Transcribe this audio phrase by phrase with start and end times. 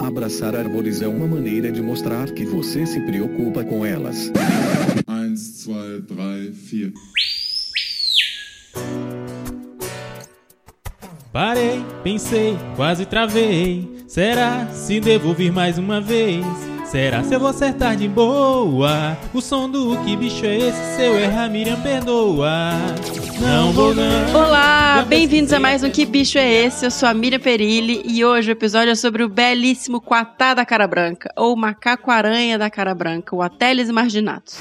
[0.00, 4.30] Abraçar árvores é uma maneira de mostrar que você se preocupa com elas.
[5.08, 7.18] 1, 2, 3, 4.
[11.32, 13.88] Parei, pensei, quase travei.
[14.06, 16.44] Será se devo vir mais uma vez?
[16.86, 19.16] Será se eu vou acertar de boa?
[19.34, 20.96] O som do que bicho é esse?
[20.96, 22.70] Se eu errar, Miriam perdoa.
[23.40, 24.34] Não vou não.
[24.34, 26.84] Olá, bem-vindos a mais um Que Bicho é Esse?
[26.84, 30.66] Eu sou a Miriam Perilli e hoje o episódio é sobre o belíssimo Quatá da
[30.66, 34.58] Cara Branca, ou Macaco-Aranha da Cara Branca, o Ateles marginatus.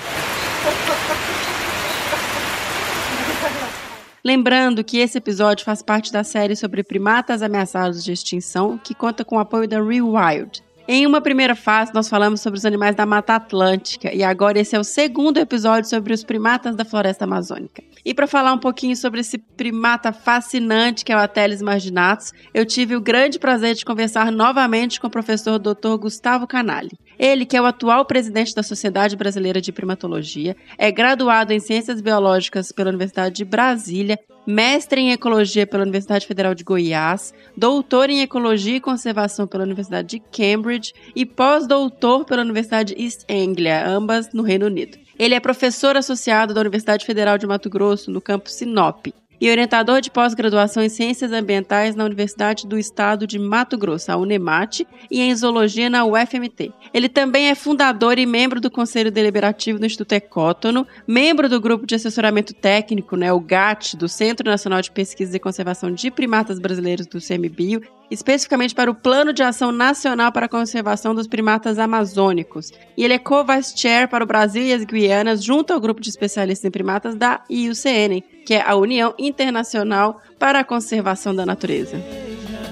[4.24, 9.26] Lembrando que esse episódio faz parte da série sobre primatas ameaçados de extinção, que conta
[9.26, 10.67] com o apoio da Rewired.
[10.90, 14.74] Em uma primeira fase, nós falamos sobre os animais da Mata Atlântica e agora esse
[14.74, 17.84] é o segundo episódio sobre os primatas da floresta amazônica.
[18.06, 22.66] E para falar um pouquinho sobre esse primata fascinante que é o Ateles marginatus, eu
[22.66, 25.98] tive o grande prazer de conversar novamente com o professor Dr.
[26.00, 26.98] Gustavo Canali.
[27.20, 32.02] Ele, que é o atual presidente da Sociedade Brasileira de Primatologia, é graduado em Ciências
[32.02, 38.22] Biológicas pela Universidade de Brasília, mestre em Ecologia pela Universidade Federal de Goiás, doutor em
[38.22, 44.32] Ecologia e Conservação pela Universidade de Cambridge e pós-doutor pela Universidade de East Anglia, ambas
[44.34, 44.98] no Reino Unido.
[45.20, 49.08] Ele é professor associado da Universidade Federal de Mato Grosso, no campus Sinop,
[49.40, 54.18] e orientador de pós-graduação em Ciências Ambientais na Universidade do Estado de Mato Grosso, a
[54.18, 56.72] Unemate, e em Zoologia na UFMT.
[56.94, 61.86] Ele também é fundador e membro do Conselho Deliberativo do Instituto Ecótono, membro do Grupo
[61.86, 66.60] de Assessoramento Técnico, né, o GAT, do Centro Nacional de Pesquisa e Conservação de Primatas
[66.60, 71.78] Brasileiros do CMBio, especificamente para o Plano de Ação Nacional para a Conservação dos Primatas
[71.78, 72.72] Amazônicos.
[72.96, 76.10] E ele é co-vice chair para o Brasil e as Guianas, junto ao grupo de
[76.10, 82.02] especialistas em primatas da IUCN, que é a União Internacional para a Conservação da Natureza.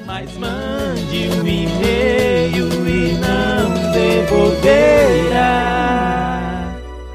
[0.06, 5.75] Mas mande um e-mail e não devolverá.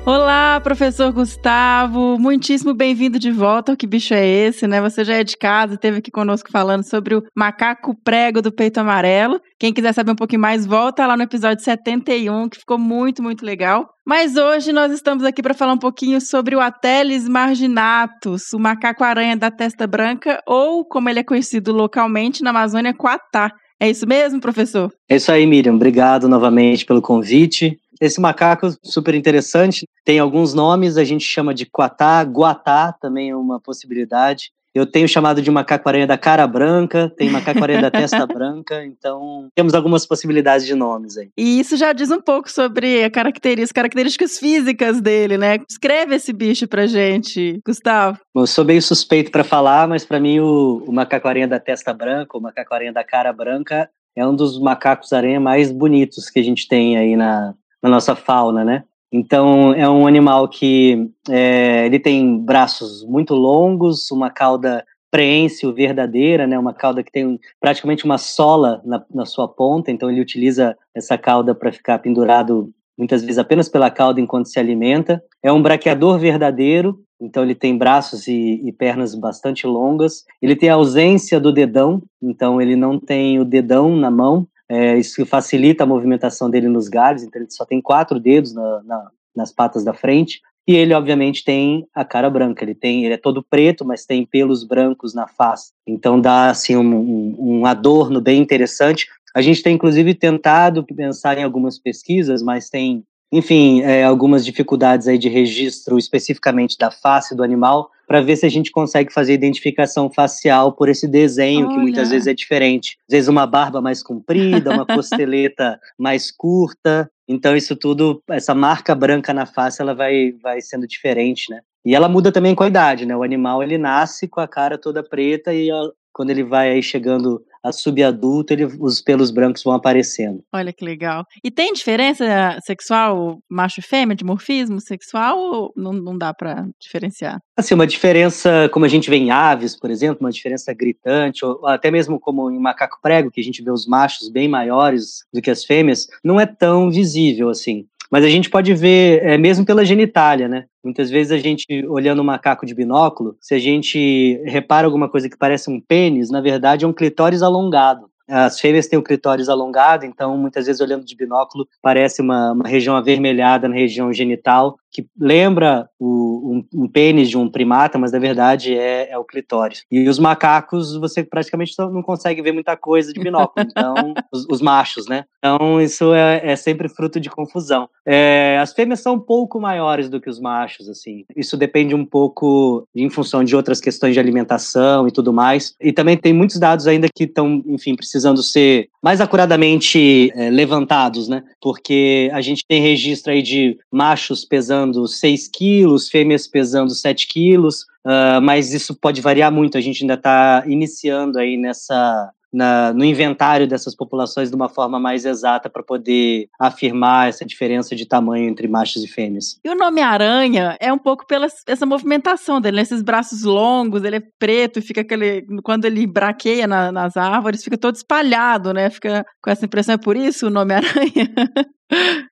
[0.06, 4.80] Olá, professor Gustavo, muitíssimo bem-vindo de volta Que Bicho é Esse, né?
[4.80, 8.78] Você já é de casa, esteve aqui conosco falando sobre o macaco prego do peito
[8.78, 9.38] amarelo.
[9.58, 13.44] Quem quiser saber um pouquinho mais, volta lá no episódio 71, que ficou muito, muito
[13.44, 13.90] legal.
[14.04, 19.36] Mas hoje nós estamos aqui para falar um pouquinho sobre o Ateles marginatus, o macaco-aranha
[19.36, 23.52] da testa branca, ou como ele é conhecido localmente na Amazônia, Quatá.
[23.78, 24.92] É isso mesmo, professor?
[25.08, 25.74] É isso aí, Miriam.
[25.74, 27.78] Obrigado novamente pelo convite.
[28.00, 33.36] Esse macaco super interessante, tem alguns nomes, a gente chama de quatá, guatá também é
[33.36, 34.50] uma possibilidade.
[34.72, 39.74] Eu tenho chamado de macaco-aranha da cara branca, tem macaco-aranha da testa branca, então temos
[39.74, 41.28] algumas possibilidades de nomes aí.
[41.36, 45.58] E isso já diz um pouco sobre a característica, as características físicas dele, né?
[45.68, 48.18] Escreve esse bicho pra gente, Gustavo.
[48.32, 51.92] Bom, eu sou meio suspeito para falar, mas para mim o, o macaco-aranha da testa
[51.92, 56.68] branca, o macaco-aranha da cara branca, é um dos macacos-aranha mais bonitos que a gente
[56.68, 58.84] tem aí na, na nossa fauna, né?
[59.12, 66.46] Então é um animal que é, ele tem braços muito longos, uma cauda preensil verdadeira,
[66.46, 66.58] né?
[66.58, 69.90] Uma cauda que tem praticamente uma sola na, na sua ponta.
[69.90, 74.58] Então ele utiliza essa cauda para ficar pendurado muitas vezes apenas pela cauda enquanto se
[74.60, 75.22] alimenta.
[75.42, 77.00] É um braqueador verdadeiro.
[77.20, 80.24] Então ele tem braços e, e pernas bastante longas.
[80.40, 82.00] Ele tem a ausência do dedão.
[82.22, 84.46] Então ele não tem o dedão na mão.
[84.70, 88.82] É, isso facilita a movimentação dele nos galhos, então ele só tem quatro dedos na,
[88.84, 90.40] na, nas patas da frente.
[90.68, 92.62] E ele, obviamente, tem a cara branca.
[92.62, 95.72] Ele tem, ele é todo preto, mas tem pelos brancos na face.
[95.84, 99.08] Então dá assim um, um, um adorno bem interessante.
[99.34, 103.02] A gente tem inclusive tentado pensar em algumas pesquisas, mas tem,
[103.32, 108.44] enfim, é, algumas dificuldades aí de registro especificamente da face do animal para ver se
[108.44, 112.10] a gente consegue fazer identificação facial por esse desenho que muitas Olha.
[112.10, 112.98] vezes é diferente.
[113.08, 117.08] Às vezes uma barba mais comprida, uma costeleta mais curta.
[117.28, 121.60] Então isso tudo, essa marca branca na face, ela vai, vai sendo diferente, né?
[121.86, 123.16] E ela muda também com a idade, né?
[123.16, 125.70] O animal ele nasce com a cara toda preta e
[126.12, 130.42] quando ele vai aí chegando a subadulto, ele, os pelos brancos vão aparecendo.
[130.52, 131.24] Olha que legal.
[131.44, 132.24] E tem diferença
[132.64, 137.40] sexual, macho e fêmea, de morfismo sexual, ou não, não dá pra diferenciar?
[137.56, 141.66] Assim, uma diferença, como a gente vê em aves, por exemplo, uma diferença gritante, ou
[141.66, 145.42] até mesmo como em macaco prego, que a gente vê os machos bem maiores do
[145.42, 147.86] que as fêmeas, não é tão visível assim.
[148.10, 150.64] Mas a gente pode ver, é, mesmo pela genitália, né?
[150.82, 155.28] Muitas vezes a gente, olhando um macaco de binóculo, se a gente repara alguma coisa
[155.28, 158.10] que parece um pênis, na verdade é um clitóris alongado.
[158.28, 162.68] As fêmeas têm o clitóris alongado, então muitas vezes olhando de binóculo parece uma, uma
[162.68, 168.12] região avermelhada na região genital, que lembra o, um, um, pênis de um primata, mas
[168.12, 169.84] na verdade é, é, o clitóris.
[169.90, 174.60] E os macacos, você praticamente não consegue ver muita coisa de binóculo, então, os, os,
[174.60, 175.24] machos, né?
[175.38, 177.88] Então, isso é, é sempre fruto de confusão.
[178.04, 181.24] É, as fêmeas são um pouco maiores do que os machos, assim.
[181.36, 185.74] Isso depende um pouco em função de outras questões de alimentação e tudo mais.
[185.80, 191.28] E também tem muitos dados ainda que estão, enfim, precisando ser mais acuradamente é, levantados,
[191.28, 191.42] né?
[191.60, 197.82] Porque a gente tem registro aí de machos pesando 6 quilos, fêmeas pesando 7 quilos,
[198.04, 199.78] uh, mas isso pode variar muito.
[199.78, 204.98] A gente ainda está iniciando aí nessa, na, no inventário dessas populações de uma forma
[204.98, 209.58] mais exata para poder afirmar essa diferença de tamanho entre machos e fêmeas.
[209.64, 212.82] E o nome aranha é um pouco pela essa movimentação dele, né?
[212.82, 217.78] esses braços longos, ele é preto fica aquele quando ele braqueia na, nas árvores, fica
[217.78, 218.90] todo espalhado, né?
[218.90, 221.30] Fica com essa impressão é por isso o nome aranha.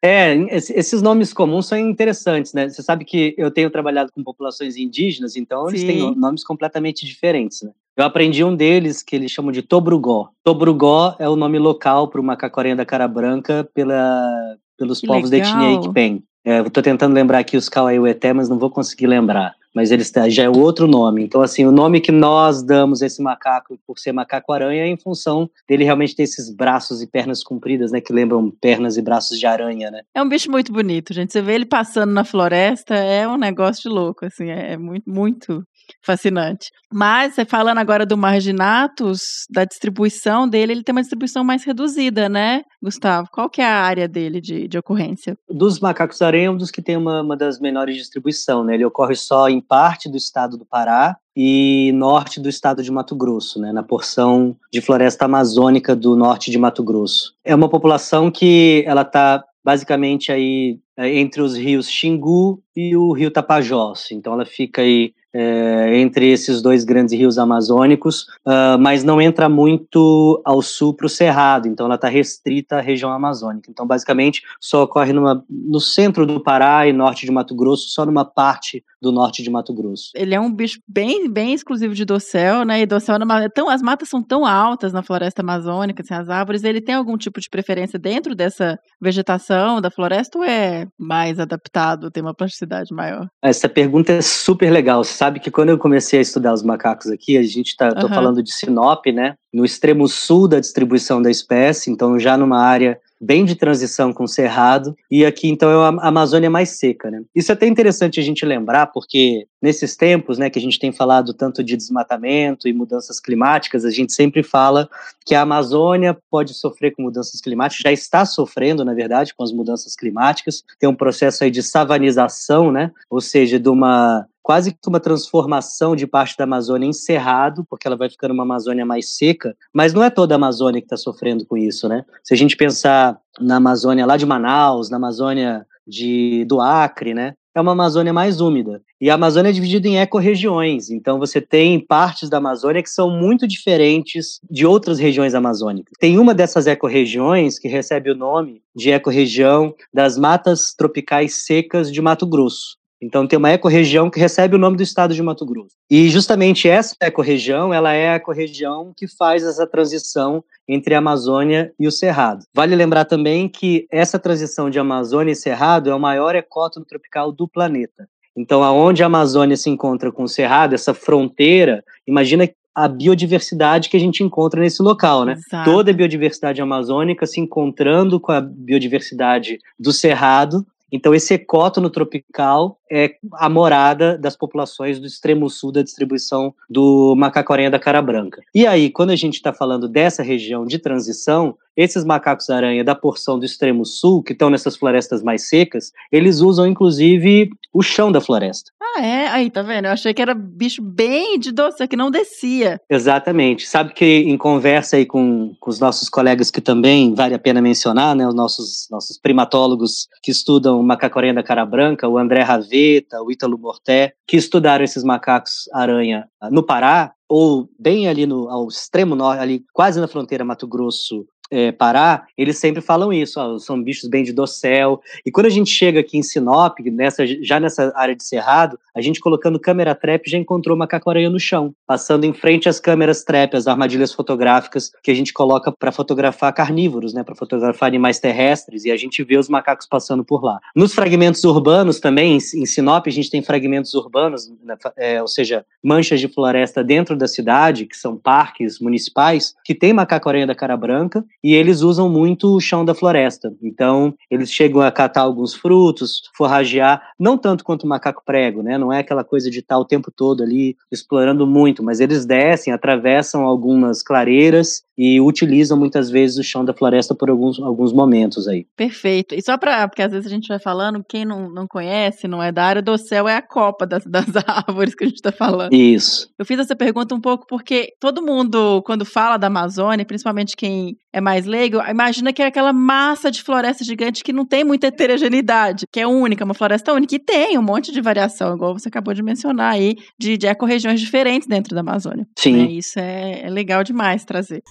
[0.03, 2.69] É, esses nomes comuns são interessantes, né?
[2.69, 5.87] Você sabe que eu tenho trabalhado com populações indígenas, então eles Sim.
[5.87, 7.73] têm nomes completamente diferentes, né?
[7.97, 10.29] Eu aprendi um deles que eles chamam de Tobrugó.
[10.45, 15.31] Tobrugó é o nome local para o macaco-aranha da cara branca pela, pelos que povos
[15.31, 15.53] legal.
[15.53, 16.23] da etnia Ikpen.
[16.49, 19.55] É, Estou tentando lembrar aqui os Kauaiueté, mas não vou conseguir lembrar.
[19.75, 21.23] Mas eles já é outro nome.
[21.23, 24.97] Então, assim, o nome que nós damos a esse macaco por ser macaco-aranha é em
[24.97, 28.01] função dele realmente ter esses braços e pernas compridas, né?
[28.01, 30.01] Que lembram pernas e braços de aranha, né?
[30.15, 31.35] É um bicho muito bonito, gente.
[31.35, 34.49] Você vê ele passando na floresta, é um negócio de louco, assim.
[34.49, 35.63] É muito, muito
[36.03, 36.71] fascinante.
[36.93, 42.63] Mas, falando agora do Marginatus, da distribuição dele, ele tem uma distribuição mais reduzida, né,
[42.83, 43.29] Gustavo?
[43.31, 45.37] Qual que é a área dele de, de ocorrência?
[45.49, 48.75] Dos macacos aranha, é um dos que tem uma, uma das menores distribuição, né?
[48.75, 53.15] Ele ocorre só em parte do estado do Pará e norte do estado de Mato
[53.15, 57.35] Grosso, né, na porção de floresta amazônica do norte de Mato Grosso.
[57.45, 63.31] É uma população que ela está basicamente aí entre os rios Xingu e o rio
[63.31, 64.11] Tapajós.
[64.11, 69.49] Então ela fica aí é, entre esses dois grandes rios amazônicos, uh, mas não entra
[69.49, 73.71] muito ao sul para o Cerrado, então ela está restrita à região amazônica.
[73.71, 78.07] Então, basicamente, só ocorre numa, no centro do Pará e norte de Mato Grosso, só
[78.07, 80.11] numa parte do norte de Mato Grosso.
[80.17, 82.81] Ele é um bicho bem, bem exclusivo de dossel, né?
[82.81, 86.29] E dossel é, é tão, as matas são tão altas na floresta amazônica, assim, as
[86.29, 91.39] árvores, ele tem algum tipo de preferência dentro dessa vegetação da floresta ou é mais
[91.39, 93.29] adaptado, tem uma plasticidade maior?
[93.43, 97.37] Essa pergunta é super legal sabe que quando eu comecei a estudar os macacos aqui,
[97.37, 98.09] a gente está uhum.
[98.09, 99.35] falando de Sinop, né?
[99.53, 104.25] No extremo sul da distribuição da espécie, então já numa área bem de transição com
[104.25, 107.23] o cerrado, e aqui então é a Amazônia mais seca, né?
[107.35, 110.93] Isso é até interessante a gente lembrar, porque nesses tempos, né, que a gente tem
[110.93, 114.89] falado tanto de desmatamento e mudanças climáticas, a gente sempre fala
[115.27, 119.53] que a Amazônia pode sofrer com mudanças climáticas, já está sofrendo, na verdade, com as
[119.53, 122.93] mudanças climáticas, tem um processo aí de savanização, né?
[123.11, 127.87] Ou seja, de uma quase que uma transformação de parte da Amazônia em cerrado, porque
[127.87, 130.97] ela vai ficando uma Amazônia mais seca, mas não é toda a Amazônia que está
[130.97, 132.03] sofrendo com isso, né?
[132.25, 137.35] Se a gente pensar na Amazônia lá de Manaus, na Amazônia de, do Acre, né?
[137.55, 138.81] É uma Amazônia mais úmida.
[138.99, 140.89] E a Amazônia é dividida em ecorregiões.
[140.89, 145.93] Então você tem partes da Amazônia que são muito diferentes de outras regiões amazônicas.
[146.01, 152.01] Tem uma dessas ecorregiões que recebe o nome de ecorregião das matas tropicais secas de
[152.01, 152.78] Mato Grosso.
[153.01, 155.77] Então tem uma ecorregião que recebe o nome do estado de Mato Grosso.
[155.89, 161.73] E justamente essa ecorregião, ela é a ecorregião que faz essa transição entre a Amazônia
[161.79, 162.45] e o Cerrado.
[162.53, 167.31] Vale lembrar também que essa transição de Amazônia e Cerrado é o maior ecótono tropical
[167.31, 168.09] do planeta.
[168.37, 173.97] Então, aonde a Amazônia se encontra com o Cerrado, essa fronteira, imagina a biodiversidade que
[173.97, 175.33] a gente encontra nesse local, né?
[175.33, 175.69] Exato.
[175.69, 182.79] Toda a biodiversidade amazônica se encontrando com a biodiversidade do Cerrado então, esse ecótono tropical
[182.91, 188.43] é a morada das populações do extremo sul da distribuição do macaco-aranha da cara branca.
[188.55, 193.39] E aí, quando a gente está falando dessa região de transição, esses macacos-aranha da porção
[193.39, 198.21] do extremo sul, que estão nessas florestas mais secas, eles usam inclusive o chão da
[198.21, 198.73] floresta.
[198.83, 199.29] Ah, é?
[199.29, 199.85] Aí, tá vendo?
[199.85, 202.81] Eu achei que era bicho bem de doce, que não descia.
[202.91, 203.69] Exatamente.
[203.69, 207.63] Sabe que em conversa aí com, com os nossos colegas que também vale a pena
[207.63, 208.27] mencionar, né?
[208.27, 213.31] Os nossos, nossos primatólogos que estudam o macaco-aranha da cara branca, o André Raveta, o
[213.31, 219.41] Ítalo Morté, que estudaram esses macacos-aranha no Pará, ou bem ali no ao extremo norte,
[219.41, 224.09] ali quase na fronteira Mato Grosso é, Pará, eles sempre falam isso, ó, são bichos
[224.09, 225.01] bem de dossel.
[225.25, 229.01] E quando a gente chega aqui em Sinop, nessa, já nessa área de Cerrado, a
[229.01, 233.57] gente colocando câmera trap já encontrou macaco-aranha no chão, passando em frente às câmeras trap,
[233.57, 238.85] as armadilhas fotográficas que a gente coloca para fotografar carnívoros, né, para fotografar animais terrestres,
[238.85, 240.59] e a gente vê os macacos passando por lá.
[240.75, 245.65] Nos fragmentos urbanos também, em Sinop, a gente tem fragmentos urbanos, né, é, ou seja,
[245.83, 250.77] manchas de floresta dentro da cidade, que são parques municipais, que tem macaco-aranha da cara
[250.77, 253.53] branca, e eles usam muito o chão da floresta.
[253.63, 258.77] Então, eles chegam a catar alguns frutos, forragear, não tanto quanto o macaco prego, né?
[258.77, 262.73] Não é aquela coisa de estar o tempo todo ali explorando muito, mas eles descem,
[262.73, 268.49] atravessam algumas clareiras e utilizam muitas vezes o chão da floresta por alguns, alguns momentos
[268.49, 268.67] aí.
[268.77, 269.33] Perfeito.
[269.33, 272.43] E só para, porque às vezes a gente vai falando, quem não, não conhece, não
[272.43, 275.31] é da área do céu, é a copa das, das árvores que a gente está
[275.31, 275.73] falando.
[275.73, 276.29] Isso.
[276.37, 280.97] Eu fiz essa pergunta um pouco porque todo mundo, quando fala da Amazônia, principalmente quem
[281.13, 284.87] é mais leigo, imagina que é aquela massa de floresta gigante que não tem muita
[284.87, 288.89] heterogeneidade, que é única, uma floresta única, e tem um monte de variação, igual você
[288.89, 292.27] acabou de mencionar aí, de, de ecorregiões diferentes dentro da Amazônia.
[292.39, 292.67] Sim.
[292.67, 294.63] É, isso é, é legal demais trazer.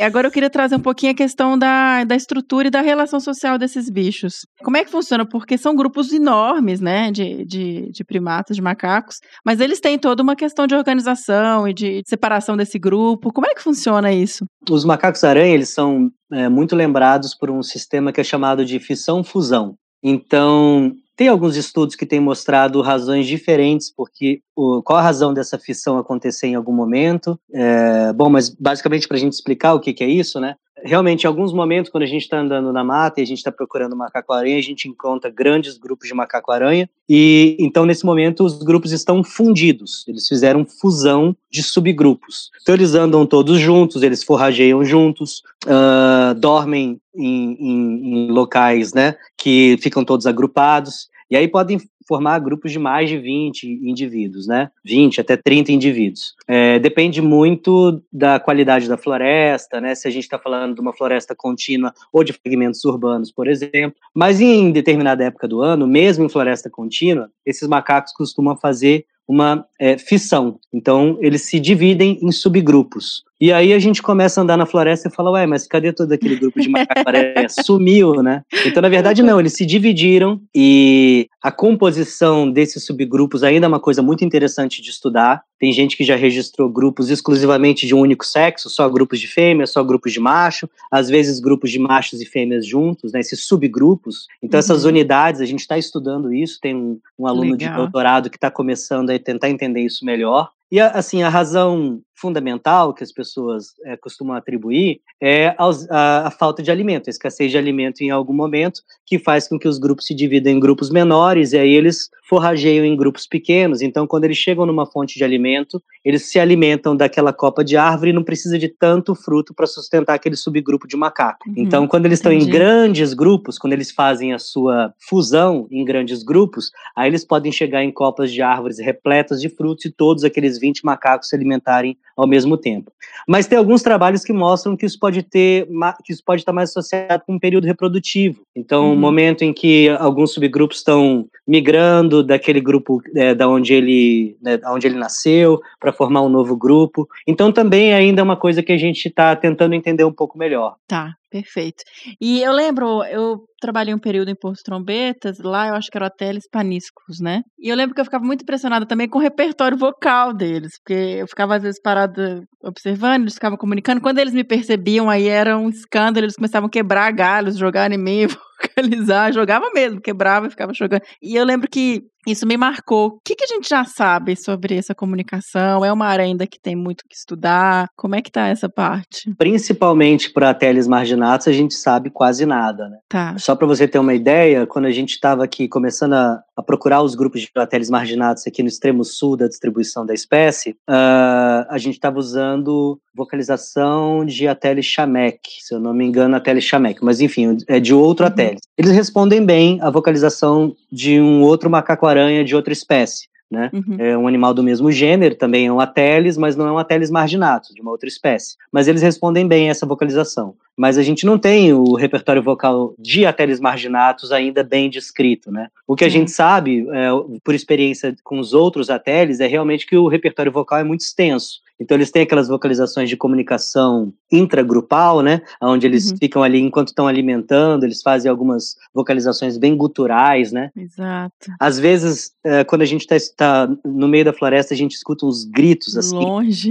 [0.00, 3.58] Agora eu queria trazer um pouquinho a questão da, da estrutura e da relação social
[3.58, 4.46] desses bichos.
[4.62, 5.26] Como é que funciona?
[5.26, 10.22] Porque são grupos enormes, né, de, de, de primatas, de macacos, mas eles têm toda
[10.22, 13.32] uma questão de organização e de separação desse grupo.
[13.32, 14.44] Como é que funciona isso?
[14.70, 19.76] Os macacos-aranha, eles são é, muito lembrados por um sistema que é chamado de fissão-fusão.
[20.02, 25.56] Então, tem alguns estudos que têm mostrado razões diferentes, porque o, qual a razão dessa
[25.56, 27.38] fissão acontecer em algum momento.
[27.54, 30.56] É, bom, mas basicamente para a gente explicar o que, que é isso, né?
[30.84, 33.52] Realmente, em alguns momentos, quando a gente está andando na mata e a gente está
[33.52, 36.90] procurando macaco-aranha, a gente encontra grandes grupos de macaco-aranha.
[37.08, 40.04] E então, nesse momento, os grupos estão fundidos.
[40.08, 42.50] Eles fizeram fusão de subgrupos.
[42.60, 49.14] Então, eles andam todos juntos, eles forrageiam juntos, uh, dormem em, em, em locais né,
[49.38, 51.11] que ficam todos agrupados.
[51.32, 54.70] E aí podem formar grupos de mais de 20 indivíduos, né?
[54.84, 56.34] 20 até 30 indivíduos.
[56.46, 59.94] É, depende muito da qualidade da floresta, né?
[59.94, 63.94] Se a gente está falando de uma floresta contínua ou de fragmentos urbanos, por exemplo.
[64.14, 69.64] Mas em determinada época do ano, mesmo em floresta contínua, esses macacos costumam fazer uma
[69.80, 70.58] é, fissão.
[70.70, 73.24] Então, eles se dividem em subgrupos.
[73.42, 76.12] E aí a gente começa a andar na floresta e fala, ué, mas cadê todo
[76.12, 77.48] aquele grupo de macacaré?
[77.66, 78.44] Sumiu, né?
[78.64, 83.80] Então, na verdade, não, eles se dividiram e a composição desses subgrupos ainda é uma
[83.80, 85.42] coisa muito interessante de estudar.
[85.58, 89.72] Tem gente que já registrou grupos exclusivamente de um único sexo, só grupos de fêmeas,
[89.72, 94.28] só grupos de macho, às vezes grupos de machos e fêmeas juntos, né, esses subgrupos.
[94.40, 94.60] Então, uhum.
[94.60, 97.70] essas unidades, a gente está estudando isso, tem um, um aluno Legal.
[97.72, 100.48] de doutorado que está começando a tentar entender isso melhor.
[100.72, 106.30] E, assim, a razão fundamental que as pessoas é, costumam atribuir é aos, a, a,
[106.30, 109.78] falta de alimento, a escassez de alimento em algum momento, que faz com que os
[109.78, 113.82] grupos se dividam em grupos menores e aí eles forrageiam em grupos pequenos.
[113.82, 118.10] Então, quando eles chegam numa fonte de alimento, eles se alimentam daquela copa de árvore
[118.10, 121.48] e não precisa de tanto fruto para sustentar aquele subgrupo de macaco.
[121.48, 125.84] Uhum, então, quando eles estão em grandes grupos, quando eles fazem a sua fusão em
[125.84, 130.24] grandes grupos, aí eles podem chegar em copas de árvores repletas de frutos e todos
[130.24, 132.92] aqueles 20 macacos se alimentarem ao mesmo tempo.
[133.26, 135.66] Mas tem alguns trabalhos que mostram que isso pode ter,
[136.04, 138.42] que isso pode estar mais associado com um período reprodutivo.
[138.54, 138.94] Então, uhum.
[138.94, 144.58] o momento em que alguns subgrupos estão migrando daquele grupo é, da onde ele, né,
[144.66, 147.08] onde ele nasceu, para formar um novo grupo.
[147.26, 150.76] Então, também ainda é uma coisa que a gente está tentando entender um pouco melhor.
[150.86, 151.14] Tá.
[151.32, 151.82] Perfeito.
[152.20, 156.08] E eu lembro, eu trabalhei um período em Porto Trombetas, lá eu acho que era
[156.08, 157.40] hotel Paniscos, né?
[157.58, 160.92] E eu lembro que eu ficava muito impressionada também com o repertório vocal deles, porque
[160.92, 164.02] eu ficava às vezes parada observando, eles ficavam comunicando.
[164.02, 167.96] Quando eles me percebiam, aí era um escândalo, eles começavam a quebrar galhos, jogar em
[167.96, 168.26] mim,
[168.60, 171.02] vocalizar, jogava mesmo, quebrava e ficava jogando.
[171.22, 173.08] E eu lembro que isso me marcou.
[173.08, 175.84] O que, que, a gente já sabe sobre essa comunicação?
[175.84, 177.88] É uma área ainda que tem muito que estudar?
[177.96, 179.34] Como é que tá essa parte?
[179.36, 182.98] Principalmente para teles marginatos, a gente sabe quase nada, né?
[183.08, 183.36] Tá.
[183.38, 187.02] Só para você ter uma ideia, quando a gente estava aqui começando a, a, procurar
[187.02, 191.76] os grupos de teles marginatos aqui no extremo sul da distribuição da espécie, uh, a
[191.78, 197.20] gente estava usando vocalização de Ateles chamek, se eu não me engano, Ateles chamek, mas
[197.20, 198.56] enfim, é de outro uhum.
[198.78, 201.68] Eles respondem bem à vocalização de um outro
[202.12, 203.30] macaco-aranha de outra espécie.
[203.50, 203.70] Né?
[203.70, 203.96] Uhum.
[203.98, 207.10] É um animal do mesmo gênero, também é um ateles, mas não é um ateles
[207.10, 208.56] marginato, de uma outra espécie.
[208.72, 210.54] Mas eles respondem bem a essa vocalização.
[210.74, 215.68] Mas a gente não tem o repertório vocal de ateles marginatos ainda bem descrito, né?
[215.86, 216.12] O que a uhum.
[216.12, 217.10] gente sabe, é,
[217.44, 221.60] por experiência com os outros ateles, é realmente que o repertório vocal é muito extenso
[221.82, 225.42] Então eles têm aquelas vocalizações de comunicação intragrupal, né?
[225.60, 226.16] Onde eles Uhum.
[226.18, 230.70] ficam ali enquanto estão alimentando, eles fazem algumas vocalizações bem guturais, né?
[230.76, 231.50] Exato.
[231.60, 235.44] Às vezes, eh, quando a gente está no meio da floresta, a gente escuta uns
[235.44, 236.70] gritos assim, Longe.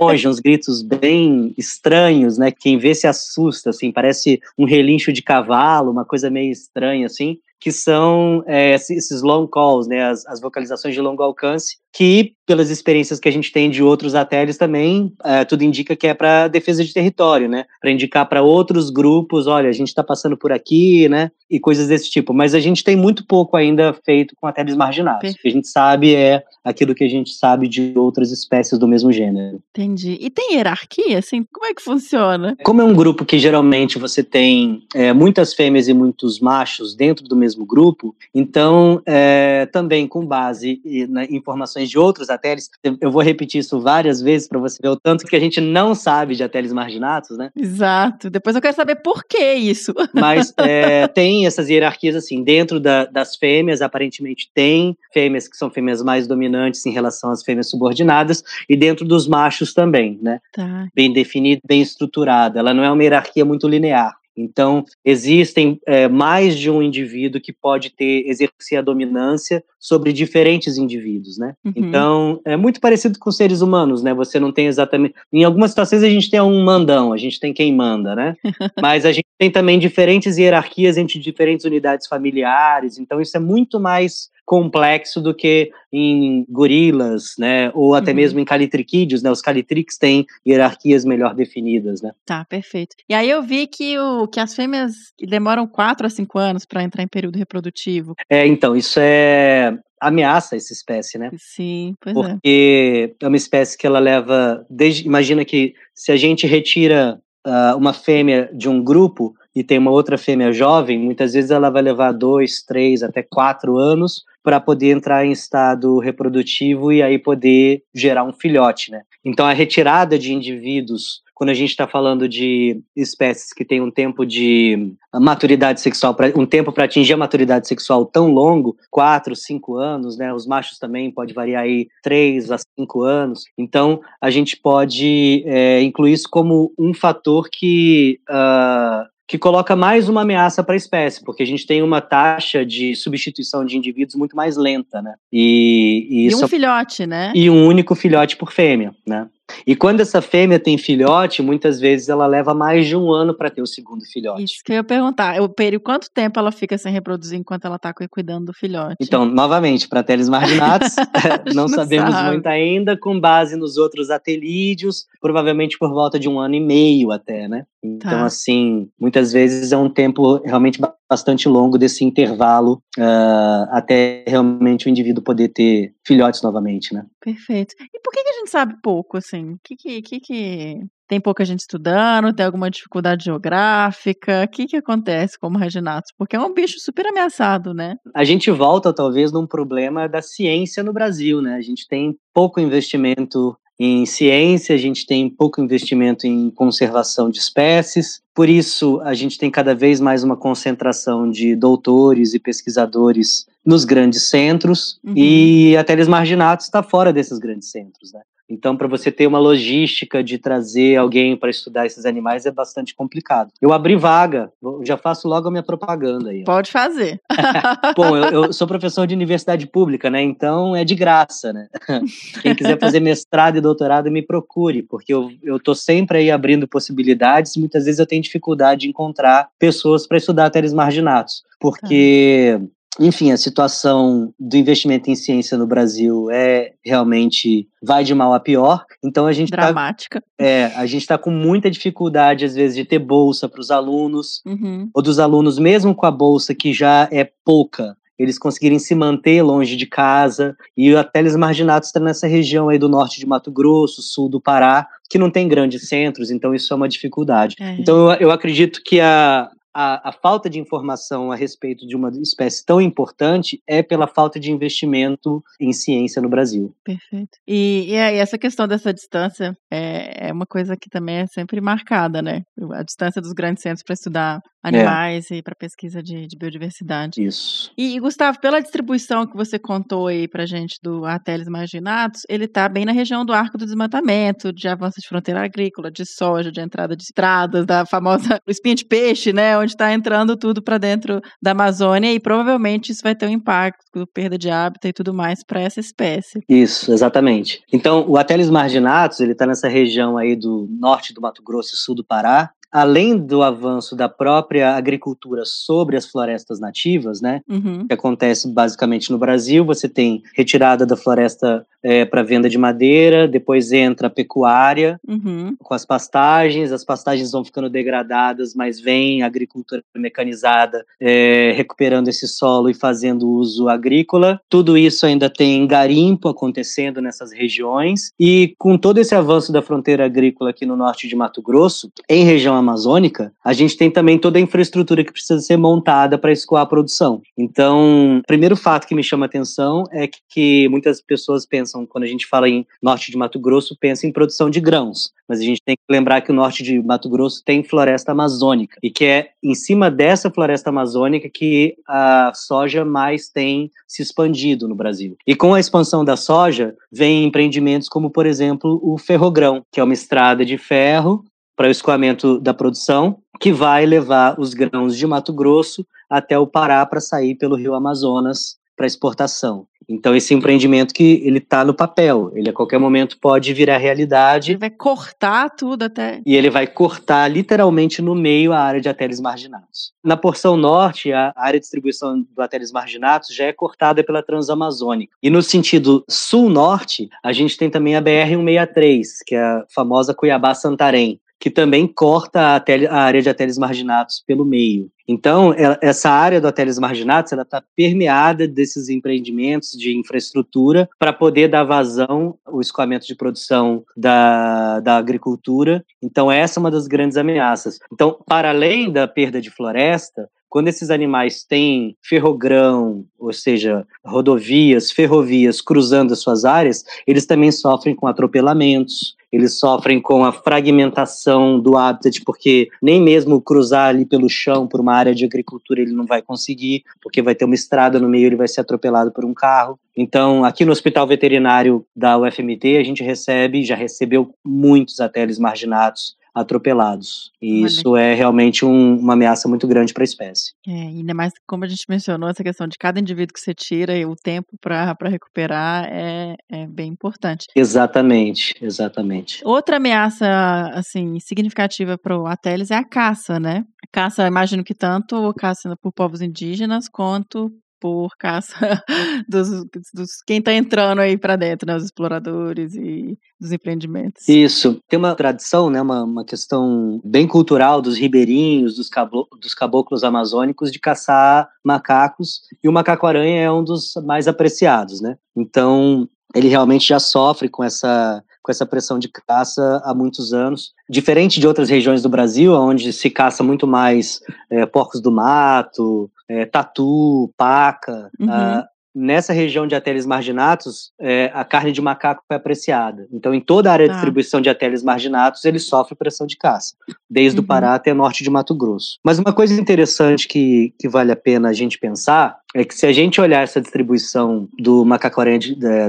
[0.00, 2.50] longe, uns gritos bem estranhos, né?
[2.50, 7.38] Quem vê se assusta, assim, parece um relincho de cavalo, uma coisa meio estranha, assim,
[7.60, 10.04] que são é, esses long calls, né?
[10.04, 14.12] As, as, vocalizações de longo alcance, que, pelas experiências que a gente tem de outros
[14.12, 17.66] satélites também, é, tudo indica que é para defesa de território, né?
[17.80, 21.30] Para indicar para outros grupos, olha, a gente está passando por aqui, né?
[21.50, 22.32] E coisas desse tipo.
[22.32, 25.32] Mas a gente tem muito pouco ainda feito com satélites marginados.
[25.32, 28.88] O que a gente sabe é aquilo que a gente sabe de outras espécies do
[28.88, 29.60] mesmo gênero.
[29.70, 30.16] Entendi.
[30.20, 31.44] E tem hierarquia, assim?
[31.52, 32.56] Como é que funciona?
[32.64, 37.24] Como é um grupo que geralmente você tem é, muitas fêmeas e muitos machos dentro
[37.26, 42.70] do mesmo grupo, então é, também com base em informações de outros satélites,
[43.00, 45.94] eu vou repetir isso várias vezes para você ver o tanto que a gente não
[45.94, 47.50] sabe de satélites marginados, né?
[47.56, 48.30] Exato.
[48.30, 49.92] Depois eu quero saber por que isso.
[50.14, 55.70] Mas é, tem essas hierarquias assim, dentro da, das fêmeas, aparentemente tem fêmeas que são
[55.70, 60.40] fêmeas mais dominantes em relação às fêmeas subordinadas, e dentro dos machos também, né?
[60.52, 60.86] Tá.
[60.94, 62.58] Bem definido, bem estruturada.
[62.58, 64.16] Ela não é uma hierarquia muito linear.
[64.36, 70.76] Então, existem é, mais de um indivíduo que pode ter exercer a dominância sobre diferentes
[70.76, 71.54] indivíduos, né?
[71.64, 71.72] Uhum.
[71.76, 74.14] Então, é muito parecido com seres humanos, né?
[74.14, 75.14] Você não tem exatamente.
[75.32, 78.36] Em algumas situações a gente tem um mandão, a gente tem quem manda, né?
[78.80, 82.98] Mas a gente tem também diferentes hierarquias entre diferentes unidades familiares.
[82.98, 88.16] Então, isso é muito mais complexo do que em gorilas, né, ou até Uhum.
[88.18, 92.12] mesmo em calitriquídeos, né, os calitrix têm hierarquias melhor definidas, né.
[92.26, 92.94] Tá, perfeito.
[93.08, 96.82] E aí eu vi que, o, que as fêmeas demoram 4 a 5 anos para
[96.82, 98.14] entrar em período reprodutivo.
[98.28, 101.30] É, então, isso é ameaça essa espécie, né?
[101.38, 103.24] Sim, pois Porque é.
[103.24, 107.94] é uma espécie que ela leva desde, imagina que se a gente retira uh, uma
[107.94, 112.12] fêmea de um grupo e tem uma outra fêmea jovem, muitas vezes ela vai levar
[112.12, 118.24] dois, três, até quatro anos para poder entrar em estado reprodutivo e aí poder gerar
[118.24, 119.02] um filhote, né?
[119.24, 123.90] Então a retirada de indivíduos, quando a gente está falando de espécies que têm um
[123.90, 129.76] tempo de maturidade sexual, um tempo para atingir a maturidade sexual tão longo, quatro, cinco
[129.76, 130.34] anos, né?
[130.34, 133.44] Os machos também pode variar aí três a cinco anos.
[133.56, 140.10] Então a gente pode é, incluir isso como um fator que uh, que coloca mais
[140.10, 144.14] uma ameaça para a espécie, porque a gente tem uma taxa de substituição de indivíduos
[144.14, 145.14] muito mais lenta, né?
[145.32, 147.32] E, e, e isso, um filhote, né?
[147.34, 149.26] E um único filhote por fêmea, né?
[149.66, 153.50] E quando essa fêmea tem filhote, muitas vezes ela leva mais de um ano para
[153.50, 154.44] ter o segundo filhote.
[154.44, 155.36] Isso que eu ia perguntar.
[155.36, 158.96] Eu peri quanto tempo ela fica sem reproduzir enquanto ela está cuidando do filhote?
[159.00, 160.94] Então, novamente, para teles marginatos,
[161.54, 162.30] não, não, sabemos sabe.
[162.30, 167.10] muito ainda, com base nos outros atelídeos, provavelmente por volta de um ano e meio
[167.10, 167.64] até, né?
[167.82, 168.24] Então, Tá.
[168.26, 170.80] assim, muitas vezes é um tempo realmente
[171.12, 177.04] bastante longo desse intervalo uh, até realmente o indivíduo poder ter filhotes novamente, né?
[177.20, 177.74] Perfeito.
[177.94, 179.56] E por que, que a gente sabe pouco, assim?
[179.62, 182.32] Que que, que que tem pouca gente estudando?
[182.32, 184.44] Tem alguma dificuldade geográfica?
[184.44, 186.10] O que que acontece com o marginatos?
[186.16, 187.96] Porque é um bicho super ameaçado, né?
[188.14, 191.56] A gente volta, talvez, num problema da ciência no Brasil, né?
[191.56, 197.38] A gente tem pouco investimento em ciência, a gente tem pouco investimento em conservação de
[197.38, 203.46] espécies, por isso a gente tem cada vez mais uma concentração de doutores e pesquisadores
[203.64, 205.14] nos grandes centros Uhum.
[205.16, 208.20] e a Teles Marginatos está fora desses grandes centros, né?
[208.52, 212.94] Então, para você ter uma logística de trazer alguém para estudar esses animais é bastante
[212.94, 213.50] complicado.
[213.60, 214.52] Eu abri vaga,
[214.84, 216.42] já faço logo a minha propaganda aí.
[216.42, 216.44] ó.
[216.44, 217.20] Pode fazer.
[217.96, 220.20] Bom, eu, eu sou professor de universidade pública, né?
[220.20, 221.68] Então é de graça, né?
[222.42, 226.68] Quem quiser fazer mestrado e doutorado, me procure, porque eu, eu tô sempre aí abrindo
[226.68, 227.56] possibilidades.
[227.56, 232.60] Muitas vezes eu tenho dificuldade de encontrar pessoas para estudar teres marginatos, porque
[233.00, 238.40] enfim, a situação do investimento em ciência no Brasil é realmente vai de mal a
[238.40, 238.84] pior.
[239.02, 240.22] Então a gente tá, Dramática.
[240.38, 244.42] é, a gente está com muita dificuldade às vezes de ter bolsa para os alunos
[244.44, 244.90] Uhum.
[244.94, 249.42] ou dos alunos mesmo com a bolsa que já é pouca, eles conseguirem se manter
[249.42, 253.50] longe de casa e até eles marginados estão nessa região aí do norte de Mato
[253.50, 257.56] Grosso, sul do Pará, que não tem grandes centros, então isso é uma dificuldade.
[257.58, 257.74] É.
[257.80, 262.10] Então eu, eu acredito que a, a, a, falta de informação a respeito de uma
[262.20, 266.74] espécie tão importante é pela falta de investimento em ciência no Brasil.
[266.84, 267.38] Perfeito.
[267.46, 272.20] E, e essa questão dessa distância é, é, uma coisa que também é sempre marcada,
[272.20, 272.42] né?
[272.72, 275.36] A distância dos grandes centros para estudar animais é.
[275.36, 277.22] e para pesquisa de, de, biodiversidade.
[277.22, 277.72] Isso.
[277.76, 282.68] E, Gustavo, pela distribuição que você contou aí para gente do Ateles Marginatos, ele está
[282.68, 286.60] bem na região do Arco do Desmatamento, de avanço de fronteira agrícola, de soja, de
[286.60, 291.20] entrada de estradas, da famosa espinha de peixe, né, onde está entrando tudo para dentro
[291.40, 295.44] da Amazônia e provavelmente isso vai ter um impacto, perda de hábitat e tudo mais
[295.44, 296.40] para essa espécie.
[296.48, 297.62] Isso, exatamente.
[297.72, 301.76] Então, o Ateles marginatus, ele está nessa região aí do norte do Mato Grosso e
[301.76, 307.86] sul do Pará, além do avanço da própria agricultura sobre as florestas nativas, né, uhum.
[307.86, 313.26] que acontece basicamente no Brasil, você tem retirada da floresta é, para venda de madeira,
[313.26, 315.56] depois entra a pecuária uhum.
[315.58, 322.08] com as pastagens, as pastagens vão ficando degradadas, mas vem a agricultura mecanizada é, recuperando
[322.08, 324.40] esse solo e fazendo uso agrícola.
[324.48, 330.06] Tudo isso ainda tem garimpo acontecendo nessas regiões e com todo esse avanço da fronteira
[330.06, 334.38] agrícola aqui no norte de Mato Grosso, em região amazônica, a gente tem também toda
[334.38, 337.20] a infraestrutura que precisa ser montada para escoar a produção.
[337.36, 341.86] Então, o primeiro fato que me chama a atenção é que, que muitas pessoas pensam,
[341.86, 345.12] quando a gente fala em norte de Mato Grosso, pensa em produção de grãos.
[345.28, 348.78] Mas a gente tem que lembrar que o norte de Mato Grosso tem floresta amazônica
[348.82, 354.68] e que é em cima dessa floresta amazônica que a soja mais tem se expandido
[354.68, 355.16] no Brasil.
[355.26, 359.84] E com a expansão da soja, vem empreendimentos como, por exemplo, o ferrogrão, que é
[359.84, 361.24] uma estrada de ferro
[361.56, 366.46] para o escoamento da produção, que vai levar os grãos de Mato Grosso até o
[366.46, 369.66] Pará para sair pelo Rio Amazonas para exportação.
[369.88, 374.52] Então esse empreendimento que ele está no papel, ele a qualquer momento pode virar realidade.
[374.52, 376.20] Ele vai cortar tudo até.
[376.24, 379.92] E ele vai cortar literalmente no meio a área de ateres marginados.
[380.02, 385.14] Na porção norte, a área de distribuição do ateres marginados já é cortada pela Transamazônica.
[385.22, 390.14] E no sentido sul-norte, a gente tem também a BR 163, que é a famosa
[390.14, 394.88] Cuiabá-Santarém, que também corta a, tele, a, área de ateres marginados pelo meio.
[395.08, 401.48] Então, essa área do ateres marginados ela está permeada desses empreendimentos de infraestrutura para poder
[401.48, 405.84] dar vazão ao escoamento de produção da, da agricultura.
[406.00, 407.80] Então, essa é uma das grandes ameaças.
[407.92, 414.92] Então, para além da perda de floresta, quando esses animais têm ferrogrão, ou seja, rodovias,
[414.92, 421.58] ferrovias cruzando as suas áreas, eles também sofrem com atropelamentos, eles sofrem com a fragmentação
[421.58, 425.92] do habitat, porque nem mesmo cruzar ali pelo chão, por uma área de agricultura, ele
[425.92, 429.24] não vai conseguir, porque vai ter uma estrada no meio, ele vai ser atropelado por
[429.24, 429.78] um carro.
[429.96, 436.14] Então, aqui no Hospital Veterinário da UFMT, a gente recebe, já recebeu muitos ateles marginados
[436.34, 437.30] atropelados.
[437.40, 437.66] E Olha.
[437.66, 440.52] isso é realmente um, uma ameaça muito grande para a espécie.
[440.66, 443.96] É, ainda mais como a gente mencionou, essa questão de cada indivíduo que você tira
[443.96, 447.46] e o tempo para recuperar é, é bem importante.
[447.54, 449.42] Exatamente, exatamente.
[449.44, 450.26] Outra ameaça,
[450.72, 453.64] assim, significativa para o Ateles é a caça, né?
[453.82, 457.50] A caça, imagino que tanto caça por povos indígenas quanto
[457.82, 458.54] por caça
[459.28, 459.48] dos,
[459.92, 464.28] dos quem está entrando aí para dentro, né, os exploradores e dos empreendimentos.
[464.28, 464.80] Isso.
[464.88, 470.04] Tem uma tradição, né, uma, uma questão bem cultural dos ribeirinhos, dos, cabo, dos caboclos
[470.04, 475.16] amazônicos de caçar macacos, e o macaco-aranha é um dos mais apreciados, né?
[475.36, 480.72] Então, ele realmente já sofre com essa com essa pressão de caça há muitos anos.
[480.88, 486.10] Diferente de outras regiões do Brasil, onde se caça muito mais é, porcos do mato,
[486.28, 488.26] é, tatu, paca, uhum.
[488.26, 493.06] uh, nessa região de ateles marginatos, é, a carne de macaco é apreciada.
[493.12, 493.94] Então, em toda a área de ah.
[493.94, 496.74] distribuição de ateles marginatos, ele sofre pressão de caça,
[497.10, 497.44] desde uhum.
[497.44, 498.98] o Pará até norte de Mato Grosso.
[499.04, 502.86] Mas uma coisa interessante que, que vale a pena a gente pensar é que se
[502.86, 505.40] a gente olhar essa distribuição do macaco-aranha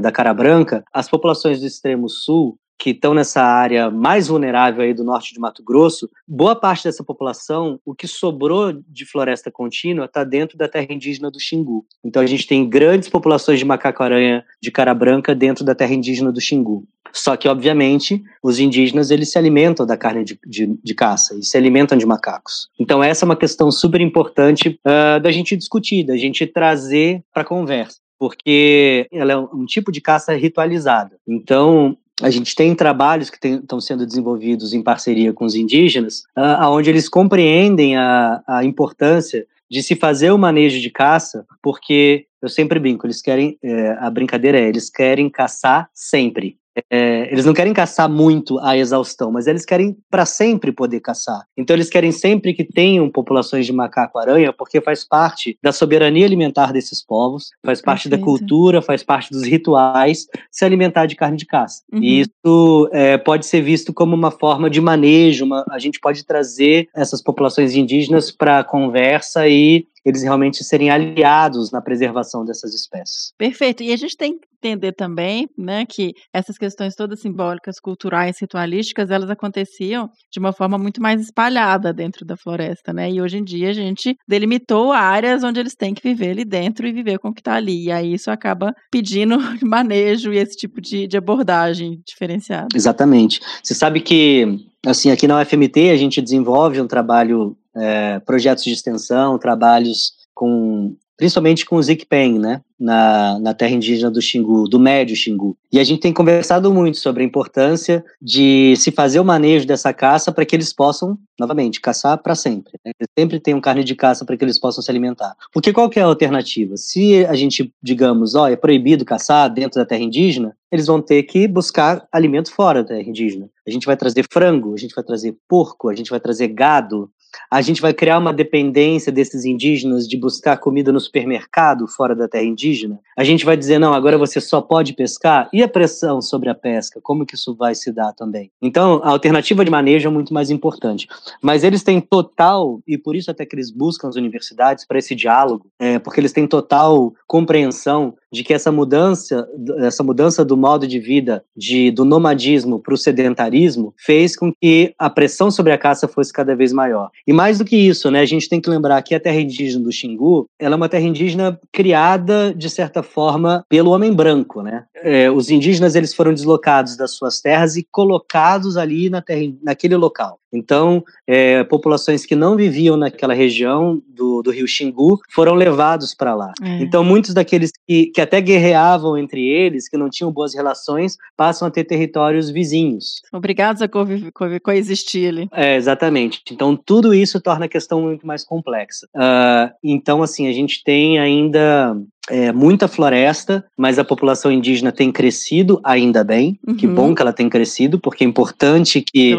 [0.01, 4.93] da cara branca, as populações do extremo sul que estão nessa área mais vulnerável aí
[4.93, 10.05] do norte de Mato Grosso, boa parte dessa população, o que sobrou de floresta contínua
[10.05, 11.85] está dentro da terra indígena do Xingu.
[12.03, 16.31] Então a gente tem grandes populações de macaco-aranha de cara branca dentro da terra indígena
[16.31, 16.85] do Xingu.
[17.13, 21.43] Só que, obviamente, os indígenas eles se alimentam da carne de, de, de caça e
[21.43, 22.69] se alimentam de macacos.
[22.79, 27.43] Então essa é uma questão super importante uh, da gente discutir, da gente trazer para
[27.43, 31.17] a conversa porque ela é um tipo de caça ritualizada.
[31.27, 36.67] Então, a gente tem trabalhos que estão sendo desenvolvidos em parceria com os indígenas, uh,
[36.67, 42.47] onde eles compreendem a, a importância de se fazer o manejo de caça, porque eu
[42.47, 46.57] sempre brinco, eles querem, é, a brincadeira é, eles querem caçar sempre.
[46.89, 51.43] É, eles não querem caçar muito a exaustão, mas eles querem para sempre poder caçar.
[51.57, 56.71] Então eles querem sempre que tenham populações de macaco-aranha, porque faz parte da soberania alimentar
[56.71, 58.21] desses povos, faz parte Perfeito.
[58.21, 61.83] da cultura, faz parte dos rituais se alimentar de carne de caça.
[61.91, 62.03] Uhum.
[62.03, 66.25] E isso é, pode ser visto como uma forma de manejo, uma, a gente pode
[66.25, 72.73] trazer essas populações indígenas para a conversa e eles realmente serem aliados na preservação dessas
[72.73, 73.33] espécies.
[73.37, 73.83] Perfeito.
[73.83, 79.11] E a gente tem que entender também, né, que essas questões todas simbólicas, culturais, ritualísticas,
[79.11, 83.11] elas aconteciam de uma forma muito mais espalhada dentro da floresta, né?
[83.11, 86.87] E hoje em dia a gente delimitou áreas onde eles têm que viver ali dentro
[86.87, 87.85] e viver com o que está ali.
[87.85, 92.67] E aí isso acaba pedindo manejo e esse tipo de, de abordagem diferenciada.
[92.73, 93.41] Exatamente.
[93.61, 98.71] Você sabe que assim aqui na UFMT a gente desenvolve um trabalho é, projetos de
[98.71, 104.79] extensão, trabalhos com principalmente com o Zikpen, né, na, na terra indígena do Xingu, do
[104.79, 105.55] Médio Xingu.
[105.71, 109.93] E a gente tem conversado muito sobre a importância de se fazer o manejo dessa
[109.93, 112.73] caça para que eles possam, novamente, caçar para sempre.
[112.85, 112.91] Né?
[113.17, 115.35] Sempre tem um carne de caça para que eles possam se alimentar.
[115.53, 116.75] Porque qual que é a alternativa?
[116.77, 121.23] Se a gente, digamos, ó, é proibido caçar dentro da terra indígena, eles vão ter
[121.23, 123.49] que buscar alimento fora da terra indígena.
[123.65, 127.09] A gente vai trazer frango, a gente vai trazer porco, a gente vai trazer gado,
[127.49, 132.27] a gente vai criar uma dependência desses indígenas de buscar comida no supermercado fora da
[132.27, 132.99] terra indígena?
[133.17, 135.49] A gente vai dizer, não, agora você só pode pescar?
[135.53, 136.99] E a pressão sobre a pesca?
[137.01, 138.51] Como que isso vai se dar também?
[138.61, 141.07] Então, a alternativa de manejo é muito mais importante.
[141.41, 145.15] Mas eles têm total, e por isso até que eles buscam as universidades para esse
[145.15, 150.87] diálogo, é, porque eles têm total compreensão de que essa mudança, essa mudança do modo
[150.87, 155.77] de vida de, do nomadismo para o sedentarismo fez com que a pressão sobre a
[155.77, 157.11] caça fosse cada vez maior.
[157.27, 159.83] E mais do que isso, né, a gente tem que lembrar que a terra indígena
[159.83, 164.85] do Xingu, ela é uma terra indígena criada de certa forma pelo homem branco, né?
[165.03, 169.95] É, os indígenas eles foram deslocados das suas terras e colocados ali na terra, naquele
[169.95, 170.39] local.
[170.53, 176.35] Então, é, populações que não viviam naquela região do, do rio Xingu foram levados para
[176.35, 176.51] lá.
[176.61, 176.81] É.
[176.81, 181.67] Então, muitos daqueles que, que até guerreavam entre eles, que não tinham boas relações, passam
[181.67, 183.21] a ter territórios vizinhos.
[183.31, 185.49] Obrigados a co co coexistir ali.
[185.51, 186.41] É, exatamente.
[186.51, 189.07] Então, tudo isso torna a questão muito mais complexa.
[189.15, 191.95] Uh, então, assim, a gente tem ainda
[192.29, 196.57] é, muita floresta, mas a população indígena tem crescido, ainda bem.
[196.65, 196.75] Uhum.
[196.75, 199.35] Que bom que ela tem crescido, porque é importante que,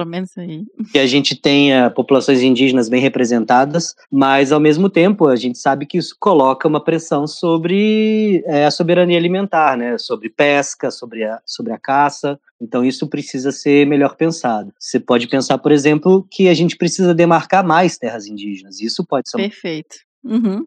[0.92, 5.86] que a gente tenha populações indígenas bem representadas, mas ao mesmo tempo a gente sabe
[5.86, 9.96] que isso coloca uma pressão sobre é, a soberania alimentar, né?
[9.96, 12.38] sobre pesca, sobre a, sobre a caça.
[12.60, 14.72] Então isso precisa ser melhor pensado.
[14.78, 18.80] Você pode pensar, por exemplo, que a gente precisa demarcar mais terras indígenas.
[18.80, 19.38] Isso pode ser.
[19.38, 19.96] Perfeito.
[20.22, 20.66] Uhum.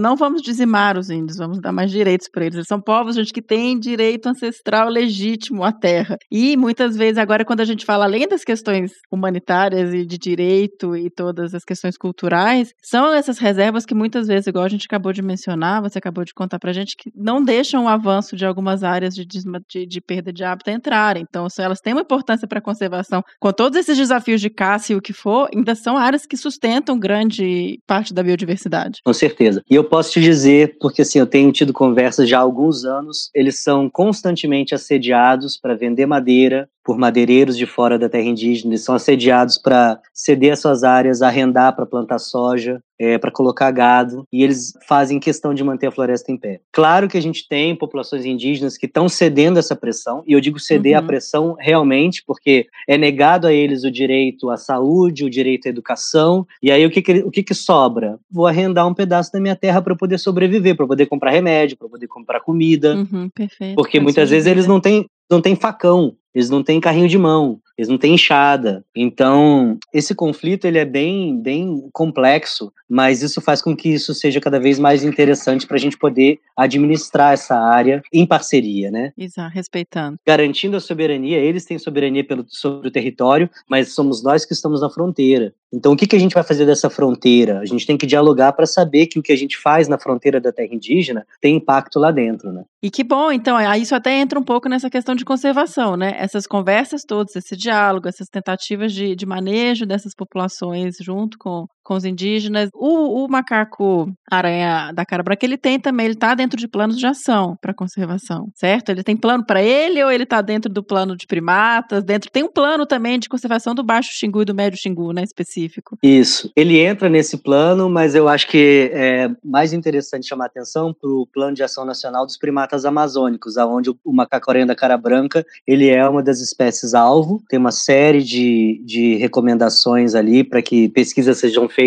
[0.00, 2.56] Não vamos dizimar os índios, vamos dar mais direitos para eles.
[2.56, 6.16] Eles são povos, gente, que tem direito ancestral legítimo à terra.
[6.30, 10.96] E muitas vezes, agora, quando a gente fala além das questões humanitárias e de direito
[10.96, 15.12] e todas as questões culturais, são essas reservas que muitas vezes, igual a gente acabou
[15.12, 18.82] de mencionar, você acabou de contar para gente, que não deixam o avanço de algumas
[18.82, 21.16] áreas de, de, de perda de hábitat entrar.
[21.18, 23.22] Então, elas têm uma importância para a conservação.
[23.38, 26.98] Com todos esses desafios de caça e o que for, ainda são áreas que sustentam
[26.98, 29.00] grande parte da biodiversidade.
[29.04, 29.64] Com certeza certeza.
[29.68, 33.30] E eu posso te dizer, porque assim, eu tenho tido conversas já há alguns anos,
[33.34, 38.84] eles são constantemente assediados para vender madeira, por madeireiros de fora da terra indígena, eles
[38.84, 44.26] são assediados para ceder as suas áreas, arrendar para plantar soja, é, para colocar gado,
[44.32, 46.60] e eles fazem questão de manter a floresta em pé.
[46.72, 50.58] Claro que a gente tem populações indígenas que estão cedendo essa pressão, e eu digo
[50.58, 51.04] ceder uhum.
[51.04, 55.68] a pressão realmente, porque é negado a eles o direito à saúde, o direito à
[55.68, 58.18] educação, e aí o que, que o que, que sobra?
[58.30, 61.88] Vou arrendar um pedaço da minha terra para poder sobreviver, para poder comprar remédio, para
[61.88, 62.94] poder comprar comida.
[62.94, 63.74] Uhum, perfeito.
[63.74, 67.60] Porque muitas vezes eles não têm, não têm facão, eles não têm carrinho de mão,
[67.76, 68.84] eles não têm enxada.
[68.94, 74.40] Então, esse conflito ele é bem, bem complexo, mas isso faz com que isso seja
[74.40, 79.12] cada vez mais interessante para a gente poder administrar essa área em parceria, né?
[79.16, 80.18] Exato, respeitando.
[80.26, 84.80] Garantindo a soberania, eles têm soberania pelo, sobre o território, mas somos nós que estamos
[84.80, 85.54] na fronteira.
[85.72, 87.60] Então, o que, que a gente vai fazer dessa fronteira?
[87.60, 90.40] A gente tem que dialogar para saber que o que a gente faz na fronteira
[90.40, 92.64] da terra indígena tem impacto lá dentro, né?
[92.82, 96.14] E que bom, então, isso até entra um pouco nessa questão de conservação, né?
[96.18, 101.94] Essas conversas todas, esse diálogo, essas tentativas de, de manejo dessas populações junto com com
[101.94, 102.70] os indígenas.
[102.74, 106.96] O, o macaco aranha da cara branca, ele tem também, ele tá dentro de planos
[106.96, 108.88] de ação para conservação, certo?
[108.88, 112.02] Ele tem plano para ele ou ele tá dentro do plano de primatas?
[112.02, 115.22] Dentro tem um plano também de conservação do baixo xingu e do médio xingu, né,
[115.22, 115.98] específico.
[116.02, 116.50] Isso.
[116.56, 121.26] Ele entra nesse plano, mas eu acho que é mais interessante chamar atenção para o
[121.26, 126.06] Plano de Ação Nacional dos Primatas Amazônicos, aonde o macaco-aranha da cara branca, ele é
[126.08, 127.42] uma das espécies alvo.
[127.48, 131.81] Tem uma série de, de recomendações ali para que pesquisas sejam feitas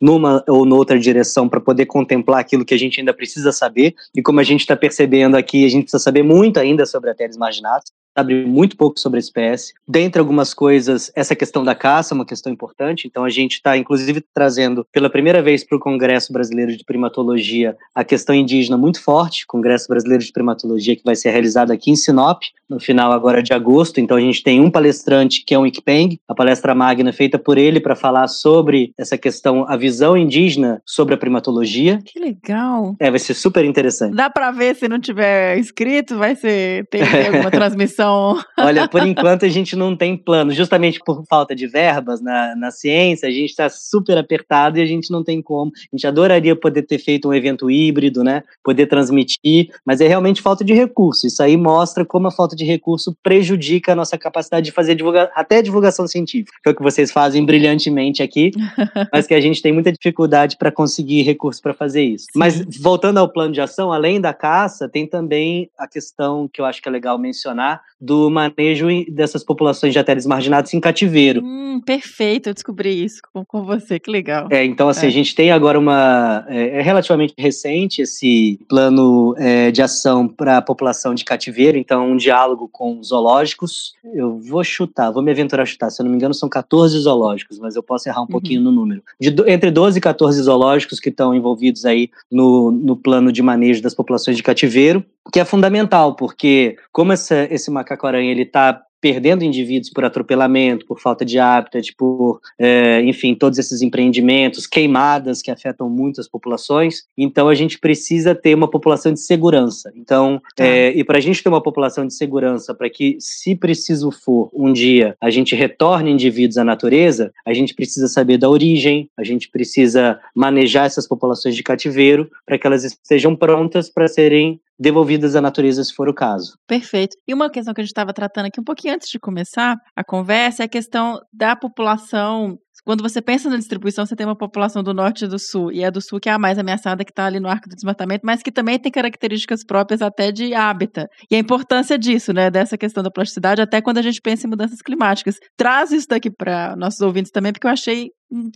[0.00, 3.94] numa ou noutra direção para poder contemplar aquilo que a gente ainda precisa saber.
[4.14, 7.14] E como a gente está percebendo aqui, a gente precisa saber muito ainda sobre a
[7.14, 9.74] Teres marginatus sabe muito pouco sobre a espécie.
[9.86, 13.06] Dentre algumas coisas, essa questão da caça é uma questão importante.
[13.06, 17.76] Então, a gente está, inclusive, trazendo pela primeira vez para o Congresso Brasileiro de Primatologia
[17.94, 21.96] a questão indígena muito forte, Congresso Brasileiro de Primatologia, que vai ser realizado aqui em
[21.96, 24.00] Sinop, no final agora de agosto.
[24.00, 27.58] Então, a gente tem um palestrante que é um Ikpeng, a palestra magna feita por
[27.58, 32.00] ele para falar sobre essa questão, a visão indígena sobre a primatologia.
[32.04, 32.96] Que legal!
[32.98, 34.16] É, vai ser super interessante.
[34.16, 38.38] Dá para ver se não tiver inscrito, vai ser tem alguma transmissão então.
[38.58, 42.70] Olha, por enquanto a gente não tem plano, justamente por falta de verbas na, na
[42.70, 45.72] ciência, a gente está super apertado e a gente não tem como.
[45.92, 48.42] A gente adoraria poder ter feito um evento híbrido, né?
[48.62, 51.26] Poder transmitir, mas é realmente falta de recurso.
[51.26, 55.30] Isso aí mostra como a falta de recurso prejudica a nossa capacidade de fazer divulga
[55.34, 58.52] até divulgação científica, que é o que vocês fazem brilhantemente aqui,
[59.12, 62.24] mas que a gente tem muita dificuldade para conseguir recurso para fazer isso.
[62.24, 62.38] Sim.
[62.38, 66.64] Mas voltando ao plano de ação, além da caça, tem também a questão que eu
[66.64, 71.42] acho que é legal mencionar do manejo dessas populações de atéreos marginados em cativeiro.
[71.44, 74.48] Hum, perfeito, eu descobri isso com, com você, que legal.
[74.50, 75.08] É, então, assim, é.
[75.08, 76.44] a gente tem agora uma.
[76.48, 82.12] É, é relativamente recente esse plano é, de ação para a população de cativeiro, então,
[82.12, 83.94] um diálogo com zoológicos.
[84.14, 86.98] Eu vou chutar, vou me aventurar a chutar, se eu não me engano, são 14
[86.98, 88.28] zoológicos, mas eu posso errar um uhum.
[88.28, 89.02] pouquinho no número.
[89.20, 93.82] De, entre 12 e 14 zoológicos que estão envolvidos aí no, no plano de manejo
[93.82, 99.44] das populações de cativeiro, que é fundamental, porque como essa, esse macaco-aranha ele está perdendo
[99.44, 105.50] indivíduos por atropelamento, por falta de hábitat, por, é, enfim, todos esses empreendimentos, queimadas que
[105.50, 107.04] afetam muitas populações.
[107.16, 109.92] Então, a gente precisa ter uma população de segurança.
[109.94, 110.64] Então, tá.
[110.64, 114.50] é, e para a gente ter uma população de segurança, para que, se preciso for,
[114.52, 119.22] um dia a gente retorne indivíduos à natureza, a gente precisa saber da origem, a
[119.22, 125.34] gente precisa manejar essas populações de cativeiro para que elas estejam prontas para serem devolvidas
[125.34, 126.58] à natureza, se for o caso.
[126.66, 127.16] Perfeito.
[127.26, 130.04] E uma questão que a gente estava tratando aqui um pouquinho antes de começar a
[130.04, 134.82] conversa é a questão da população quando você pensa na distribuição, você tem uma população
[134.82, 137.10] do norte e do sul, e é do sul que é a mais ameaçada, que
[137.10, 141.08] está ali no arco do desmatamento, mas que também tem características próprias até de hábitat.
[141.30, 144.50] E a importância disso, né, dessa questão da plasticidade, até quando a gente pensa em
[144.50, 145.36] mudanças climáticas.
[145.56, 148.08] Traz isso daqui para nossos ouvintes também, porque eu achei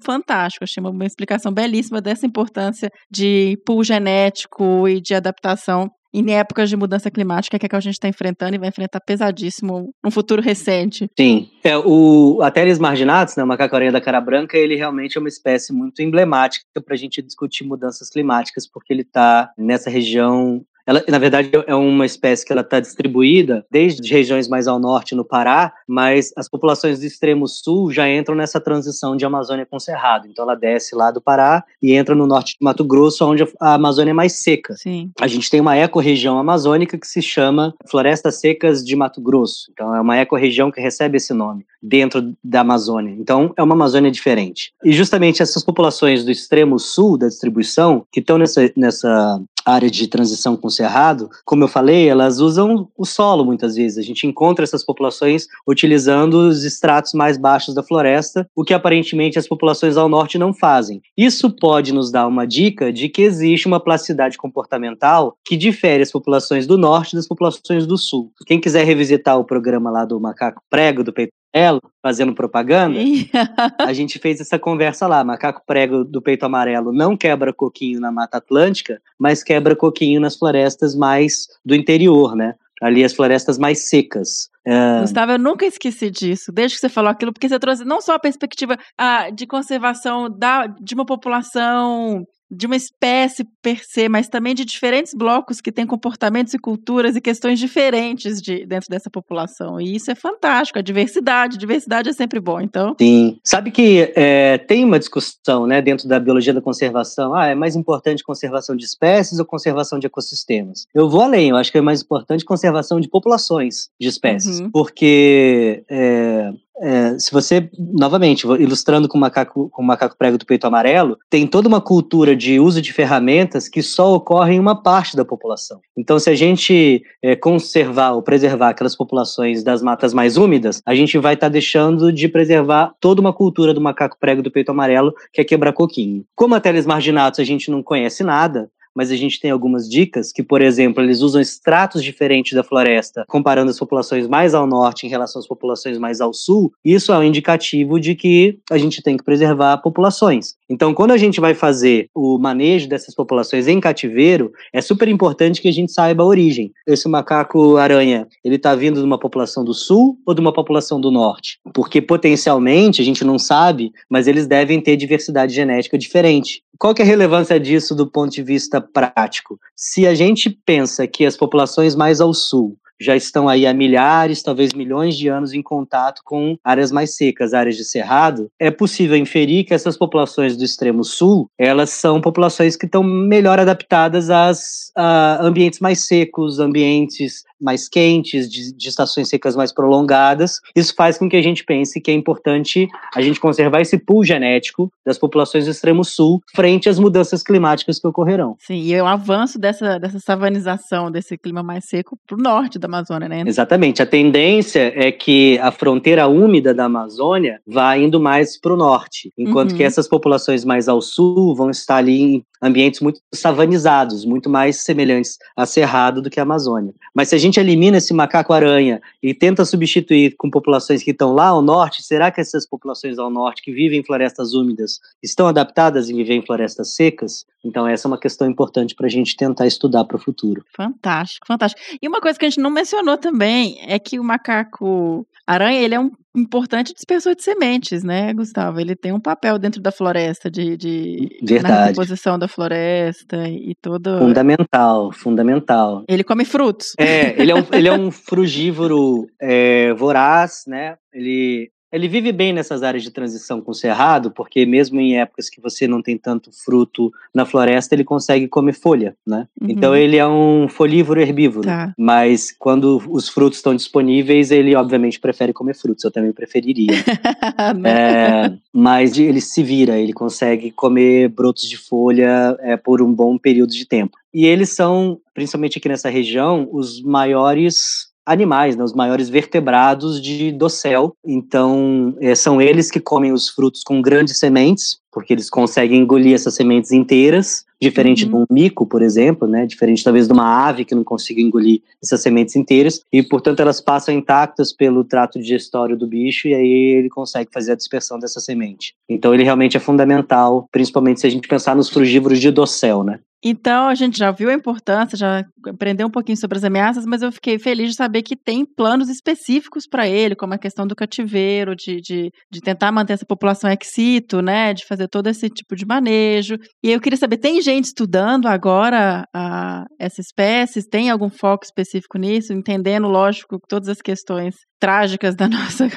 [0.05, 6.69] fantástico, achei uma explicação belíssima dessa importância de pool genético e de adaptação em épocas
[6.69, 10.11] de mudança climática que, é que a gente está enfrentando e vai enfrentar pesadíssimo no
[10.11, 11.09] futuro recente.
[11.17, 11.49] Sim.
[11.63, 15.73] É, o Ateres marginatus, né, o macaco-aranha da cara branca, ele realmente é uma espécie
[15.73, 21.19] muito emblemática para a gente discutir mudanças climáticas, porque ele está nessa região ela, na
[21.19, 25.73] verdade, é uma espécie que ela está distribuída desde regiões mais ao norte, no Pará,
[25.87, 30.27] mas as populações do extremo sul já entram nessa transição de Amazônia com Cerrado.
[30.27, 33.75] Então, ela desce lá do Pará e entra no norte de Mato Grosso, onde a
[33.75, 34.75] Amazônia é mais seca.
[34.75, 35.11] Sim.
[35.21, 39.71] A gente tem uma ecorregião amazônica que se chama Florestas Secas de Mato Grosso.
[39.73, 43.15] Então, é uma ecorregião que recebe esse nome dentro da Amazônia.
[43.19, 44.73] Então, é uma Amazônia diferente.
[44.85, 50.07] E justamente essas populações do extremo sul da distribuição, que estão nessa, nessa área de
[50.07, 53.99] transição com cerrado, como eu falei, elas usam o solo muitas vezes.
[53.99, 59.39] A gente encontra essas populações utilizando os estratos mais baixos da floresta, o que aparentemente
[59.39, 61.01] as populações ao norte não fazem.
[61.17, 66.11] Isso pode nos dar uma dica de que existe uma plasticidade comportamental que difere as
[66.11, 68.33] populações do norte das populações do sul.
[68.47, 72.99] Quem quiser revisitar o programa lá do macaco prego do peito amarelo, fazendo propaganda,
[73.79, 75.23] a gente fez essa conversa lá.
[75.25, 80.37] Macaco prego do peito amarelo não quebra coquinho na Mata Atlântica, mas quebra coquinho nas
[80.37, 82.55] florestas mais do interior, né?
[82.81, 84.49] Ali as florestas mais secas.
[84.67, 85.01] É...
[85.01, 88.15] Gustavo, eu nunca esqueci disso, desde que você falou aquilo, porque você trouxe não só
[88.15, 94.29] a perspectiva ah, de conservação da, de uma população de uma espécie per se, mas
[94.29, 99.09] também de diferentes blocos que têm comportamentos e culturas e questões diferentes de, dentro dessa
[99.09, 99.81] população.
[99.81, 102.97] E isso é fantástico, a diversidade, diversidade é sempre bom, então...
[103.01, 107.55] Sim, sabe que é, tem uma discussão né, dentro da biologia da conservação, ah, é
[107.55, 110.87] mais importante conservação de espécies ou conservação de ecossistemas?
[110.95, 114.71] Eu vou além, eu acho que é mais importante conservação de populações de espécies, uhum.
[114.71, 115.85] porque...
[115.89, 120.67] É, é, se você, novamente, ilustrando com o macaco, com o macaco prego do peito
[120.67, 125.17] amarelo, tem toda uma cultura de uso de ferramentas que só ocorre em uma parte
[125.17, 125.81] da população.
[125.97, 130.95] Então, se a gente é, conservar ou preservar aquelas populações das matas mais úmidas, a
[130.95, 134.71] gente vai estar tá deixando de preservar toda uma cultura do macaco prego do peito
[134.71, 136.25] amarelo, que é quebrar coquinho.
[136.35, 140.33] Como a Teles marginatus a gente não conhece nada, mas a gente tem algumas dicas
[140.33, 145.07] que, por exemplo, eles usam estratos diferentes da floresta, comparando as populações mais ao norte
[145.07, 146.73] em relação às populações mais ao sul.
[146.85, 150.55] Isso é um indicativo de que a gente tem que preservar populações.
[150.69, 155.61] Então, quando a gente vai fazer o manejo dessas populações em cativeiro, é super importante
[155.61, 156.73] que a gente saiba a origem.
[156.87, 161.01] Esse macaco aranha, ele está vindo de uma população do sul ou de uma população
[161.01, 161.59] do norte?
[161.75, 166.63] Porque potencialmente a gente não sabe, mas eles devem ter diversidade genética diferente.
[166.81, 169.61] Qual que é a relevância disso do ponto de vista prático?
[169.77, 174.43] Se a gente pensa que as populações mais ao sul já estão aí há milhares,
[174.43, 179.15] talvez milhões de anos em contato com áreas mais secas, áreas de cerrado, é possível
[179.17, 184.91] inferir que essas populações do extremo sul, elas são populações que estão melhor adaptadas às,
[184.97, 190.61] a ambientes mais secos, ambientes mais quentes, de, de, estações secas mais prolongadas.
[190.75, 194.25] Isso faz com que a gente pense que é importante a gente conservar esse pool
[194.25, 198.57] genético das populações do extremo sul frente às mudanças climáticas que ocorrerão.
[198.59, 202.87] Sim, e o avanço dessa, dessa savanização, desse clima mais seco para o norte da
[202.87, 203.45] Amazônia, né?
[203.47, 204.03] Exatamente.
[204.03, 209.33] A tendência é que a fronteira úmida da Amazônia vá indo mais para o norte,
[209.37, 209.77] enquanto uhum.
[209.77, 214.83] que essas populações mais ao sul vão estar ali em ambientes muito savanizados, muito mais
[214.83, 216.93] semelhantes a Cerrado do que a Amazônia.
[217.15, 221.49] Mas se a gente elimina esse macaco-aranha e tenta substituir com populações que estão lá
[221.49, 226.11] ao norte, será que essas populações ao norte que vivem em florestas úmidas estão adaptadas
[226.11, 227.47] em viver em florestas secas?
[227.65, 230.65] Então essa é uma questão importante para a gente tentar estudar para o futuro.
[230.77, 231.81] Fantástico, fantástico.
[232.01, 235.95] E uma coisa que a gente não mencionou também é que o macaco aranha ele
[235.95, 238.81] é um importante dispersor de sementes, né, Gustavo?
[238.81, 241.29] Ele tem um papel dentro da floresta, de, de
[241.63, 244.19] na composição da floresta e todo.
[244.19, 246.05] Fundamental, fundamental.
[246.09, 246.93] Ele come frutos.
[246.99, 250.97] É, ele é um, ele é um frugívoro é, voraz, né?
[251.13, 255.51] Ele ele vive bem nessas áreas de transição com o cerrado, porque mesmo em épocas
[255.51, 259.49] que você não tem tanto fruto na floresta, ele consegue comer folha, né?
[259.61, 259.71] Uhum.
[259.71, 261.67] Então ele é um folívoro herbívoro.
[261.67, 261.93] Tá.
[261.99, 266.05] Mas quando os frutos estão disponíveis, ele obviamente prefere comer frutos.
[266.05, 266.93] Eu também preferiria.
[267.85, 273.37] é, mas ele se vira, ele consegue comer brotos de folha é, por um bom
[273.37, 274.17] período de tempo.
[274.33, 280.53] E eles são, principalmente aqui nessa região, os maiores animais, né, os maiores vertebrados de
[280.53, 281.15] dossel.
[281.25, 286.35] Então, é, são eles que comem os frutos com grandes sementes, porque eles conseguem engolir
[286.35, 288.31] essas sementes inteiras, diferente uhum.
[288.31, 291.83] de um mico, por exemplo, né, diferente talvez de uma ave que não consiga engolir
[292.03, 296.99] essas sementes inteiras, e portanto elas passam intactas pelo trato digestório do bicho e aí
[296.99, 298.95] ele consegue fazer a dispersão dessa semente.
[299.09, 303.19] Então ele realmente é fundamental, principalmente se a gente pensar nos frugívoros de dossel, né?
[303.43, 307.23] Então, a gente já viu a importância, já aprendeu um pouquinho sobre as ameaças, mas
[307.23, 310.95] eu fiquei feliz de saber que tem planos específicos para ele, como a questão do
[310.95, 315.49] cativeiro, de, de, de tentar manter essa população ex situ, né, de fazer todo esse
[315.49, 316.57] tipo de manejo.
[316.83, 320.89] E eu queria saber, tem gente estudando agora a, essa espécie?
[320.89, 322.53] Tem algum foco específico nisso?
[322.53, 325.89] Entendendo, lógico, todas as questões trágicas da nossa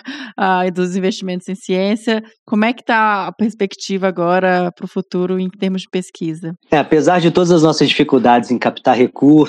[0.73, 2.21] dos investimentos em ciência.
[2.45, 6.53] Como é que está a perspectiva agora para o futuro em termos de pesquisa?
[6.69, 8.95] É, apesar de todas as nossas dificuldades em captar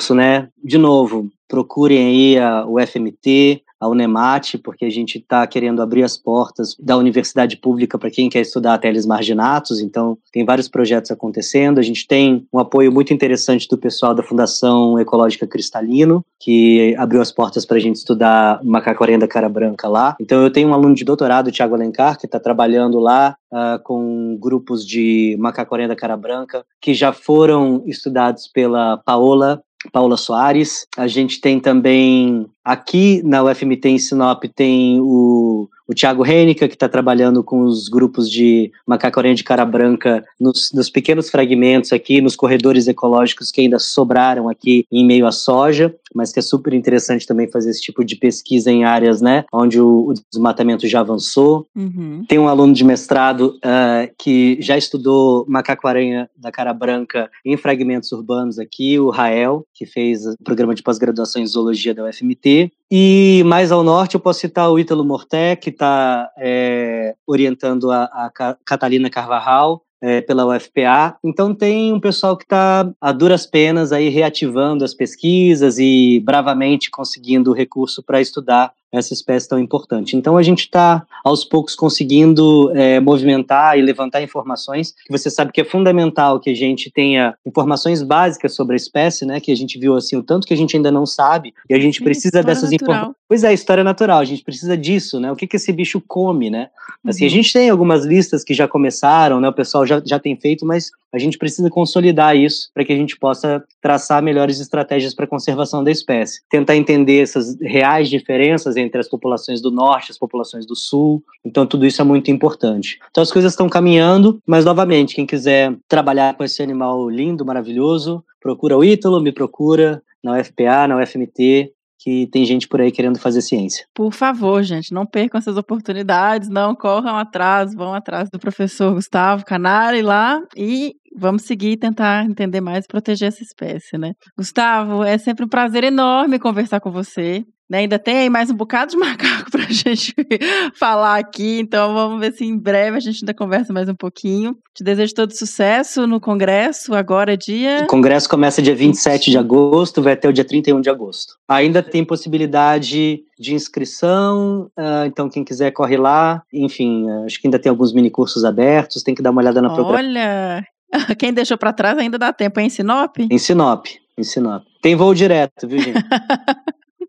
[0.04, 0.48] recurso, né?
[0.62, 6.02] De novo, procurem aí a, o FMT, a Unemate, porque a gente está querendo abrir
[6.02, 11.10] as portas da universidade pública para quem quer estudar teles marginatos, então tem vários projetos
[11.10, 11.78] acontecendo.
[11.78, 17.20] A gente tem um apoio muito interessante do pessoal da Fundação Ecológica Cristalino, que abriu
[17.20, 20.16] as portas para a gente estudar macaco da cara branca lá.
[20.18, 24.38] Então eu tenho um aluno de doutorado, Tiago Alencar, que está trabalhando lá uh, com
[24.40, 29.62] grupos de macaco da cara branca, que já foram estudados pela Paola
[29.92, 30.86] Paula Soares.
[30.96, 36.74] A gente tem também aqui na UFMT em Sinop tem o o Thiago Renica, que
[36.74, 42.20] está trabalhando com os grupos de macaco-aranha de cara branca nos, nos, pequenos fragmentos aqui,
[42.20, 46.72] nos corredores ecológicos que ainda sobraram aqui em meio à soja, mas que é super
[46.72, 51.00] interessante também fazer esse tipo de pesquisa em áreas, né, onde o, o desmatamento já
[51.00, 51.66] avançou.
[51.74, 52.24] Uhum.
[52.28, 58.12] Tem um aluno de mestrado uh, que já estudou macaco-aranha da cara branca em fragmentos
[58.12, 62.72] urbanos aqui, o Rael, que fez o programa de pós-graduação em zoologia da UFMT.
[62.90, 68.04] E mais ao norte eu posso citar o Ítalo Morté, que está é, orientando a,
[68.04, 71.16] a Catalina Carvajal, é, pela UFPA.
[71.24, 76.90] Então tem um pessoal que está a duras penas aí reativando as pesquisas e bravamente
[76.90, 80.16] conseguindo recurso para estudar essa espécie tão importante.
[80.16, 85.52] Então a gente está aos poucos conseguindo é, movimentar e levantar informações que você sabe
[85.52, 89.40] que é fundamental que a gente tenha informações básicas sobre a espécie, né?
[89.40, 91.80] Que a gente viu assim o tanto que a gente ainda não sabe e a
[91.80, 93.14] gente precisa dessas informações.
[93.28, 94.20] Pois é, história natural.
[94.20, 95.32] A gente precisa disso, né?
[95.32, 96.68] O que que esse bicho come, né?
[97.04, 97.30] Assim, Uhum.
[97.30, 99.48] a gente tem algumas listas que já começaram, né?
[99.48, 102.96] O pessoal já, já tem feito, mas a gente precisa consolidar isso para que a
[102.96, 106.40] gente possa traçar melhores estratégias para a conservação da espécie.
[106.50, 111.22] Tentar entender essas reais diferenças entre as populações do norte as populações do sul.
[111.44, 112.98] Então, tudo isso é muito importante.
[113.10, 118.24] Então, as coisas estão caminhando, mas, novamente, quem quiser trabalhar com esse animal lindo, maravilhoso,
[118.40, 121.72] procura o Ítalo, me procura na UFPA, na UFMT,
[122.04, 123.86] que tem gente por aí querendo fazer ciência.
[123.94, 129.42] Por favor, gente, não percam essas oportunidades, não corram atrás, vão atrás do professor Gustavo
[129.42, 134.12] Canari lá e vamos seguir e tentar entender mais e proteger essa espécie, né?
[134.36, 137.44] Gustavo, é sempre um prazer enorme conversar com você.
[137.70, 137.78] né?
[137.78, 140.14] Ainda tem aí mais um bocado de macaco pra gente
[140.78, 144.56] falar aqui, então vamos ver se em breve a gente ainda conversa mais um pouquinho.
[144.74, 147.82] Te desejo todo sucesso no congresso, agora é dia...
[147.84, 151.34] O congresso começa dia 27 de agosto, vai até o dia 31 de agosto.
[151.48, 156.42] Ainda tem possibilidade de inscrição, ah, então quem quiser corre lá.
[156.52, 159.62] Enfim, ah, acho que ainda tem alguns mini cursos abertos, tem que dar uma olhada
[159.62, 160.08] na programação.
[160.08, 160.64] Olha,
[161.18, 163.16] quem deixou pra trás ainda dá tempo, hein, Sinop?
[163.18, 163.86] Em Sinop,
[164.18, 164.62] em Sinop.
[164.82, 166.02] Tem voo direto, viu, gente?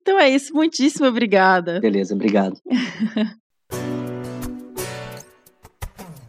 [0.07, 1.79] Então é isso, muitíssimo obrigada.
[1.79, 2.61] Beleza, obrigado.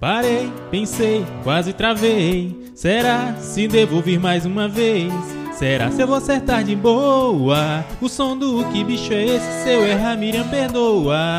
[0.01, 2.73] Parei, pensei, quase travei.
[2.75, 5.13] Será se devo vir mais uma vez?
[5.59, 7.83] Será se eu vou acertar de boa?
[7.99, 9.63] O som do que bicho é esse?
[9.63, 11.39] Se eu errar, Miriam perdoa.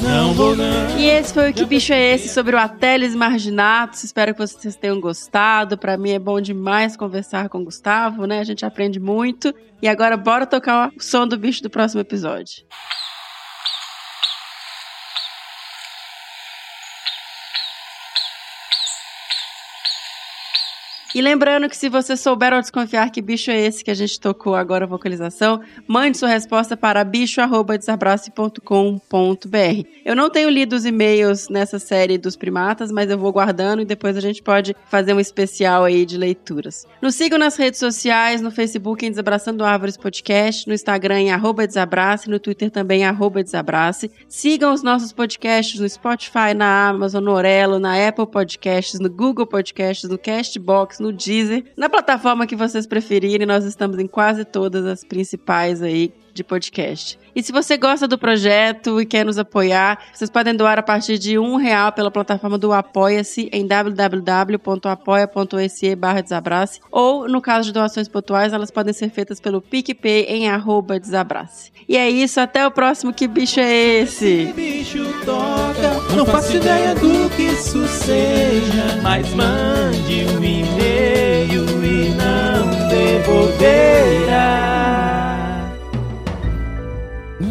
[0.00, 0.96] Não vou não.
[0.96, 4.04] E esse foi o Que Bicho é Esse sobre o Ateles Marginatus.
[4.04, 5.76] Espero que vocês tenham gostado.
[5.76, 8.38] Pra mim é bom demais conversar com o Gustavo, né?
[8.38, 9.54] A gente aprende muito.
[9.82, 12.64] E agora bora tocar o som do bicho do próximo episódio.
[21.12, 24.20] E lembrando que se você souber ou desconfiar que bicho é esse que a gente
[24.20, 29.88] tocou agora a vocalização, mande sua resposta para bicho@desabrace.com.br.
[30.04, 33.84] Eu não tenho lido os e-mails nessa série dos primatas, mas eu vou guardando e
[33.84, 36.86] depois a gente pode fazer um especial aí de leituras.
[37.02, 41.66] Nos sigam nas redes sociais, no Facebook em Desabraçando Árvores Podcast, no Instagram em arroba
[41.66, 44.12] Desabrace, no Twitter também arroba Desabrace.
[44.28, 49.46] Sigam os nossos podcasts no Spotify, na Amazon, no Orelo, na Apple Podcasts, no Google
[49.46, 53.46] Podcasts, no Castbox, no Deezer, na plataforma que vocês preferirem.
[53.46, 57.18] Nós estamos em quase todas as principais aí de podcast.
[57.34, 61.18] E se você gosta do projeto e quer nos apoiar, vocês podem doar a partir
[61.18, 64.60] de um real pela plataforma do Apoia-se em www.apoia.se
[66.22, 70.98] desabrace ou, no caso de doações pontuais, elas podem ser feitas pelo PicPay em arroba
[70.98, 71.70] desabrace.
[71.88, 74.46] E é isso, até o próximo Que Bicho é Esse?
[74.46, 76.14] Que bicho toca?
[76.16, 84.60] Não faço ideia do que isso seja, mas mande um e-mail e não devolverá.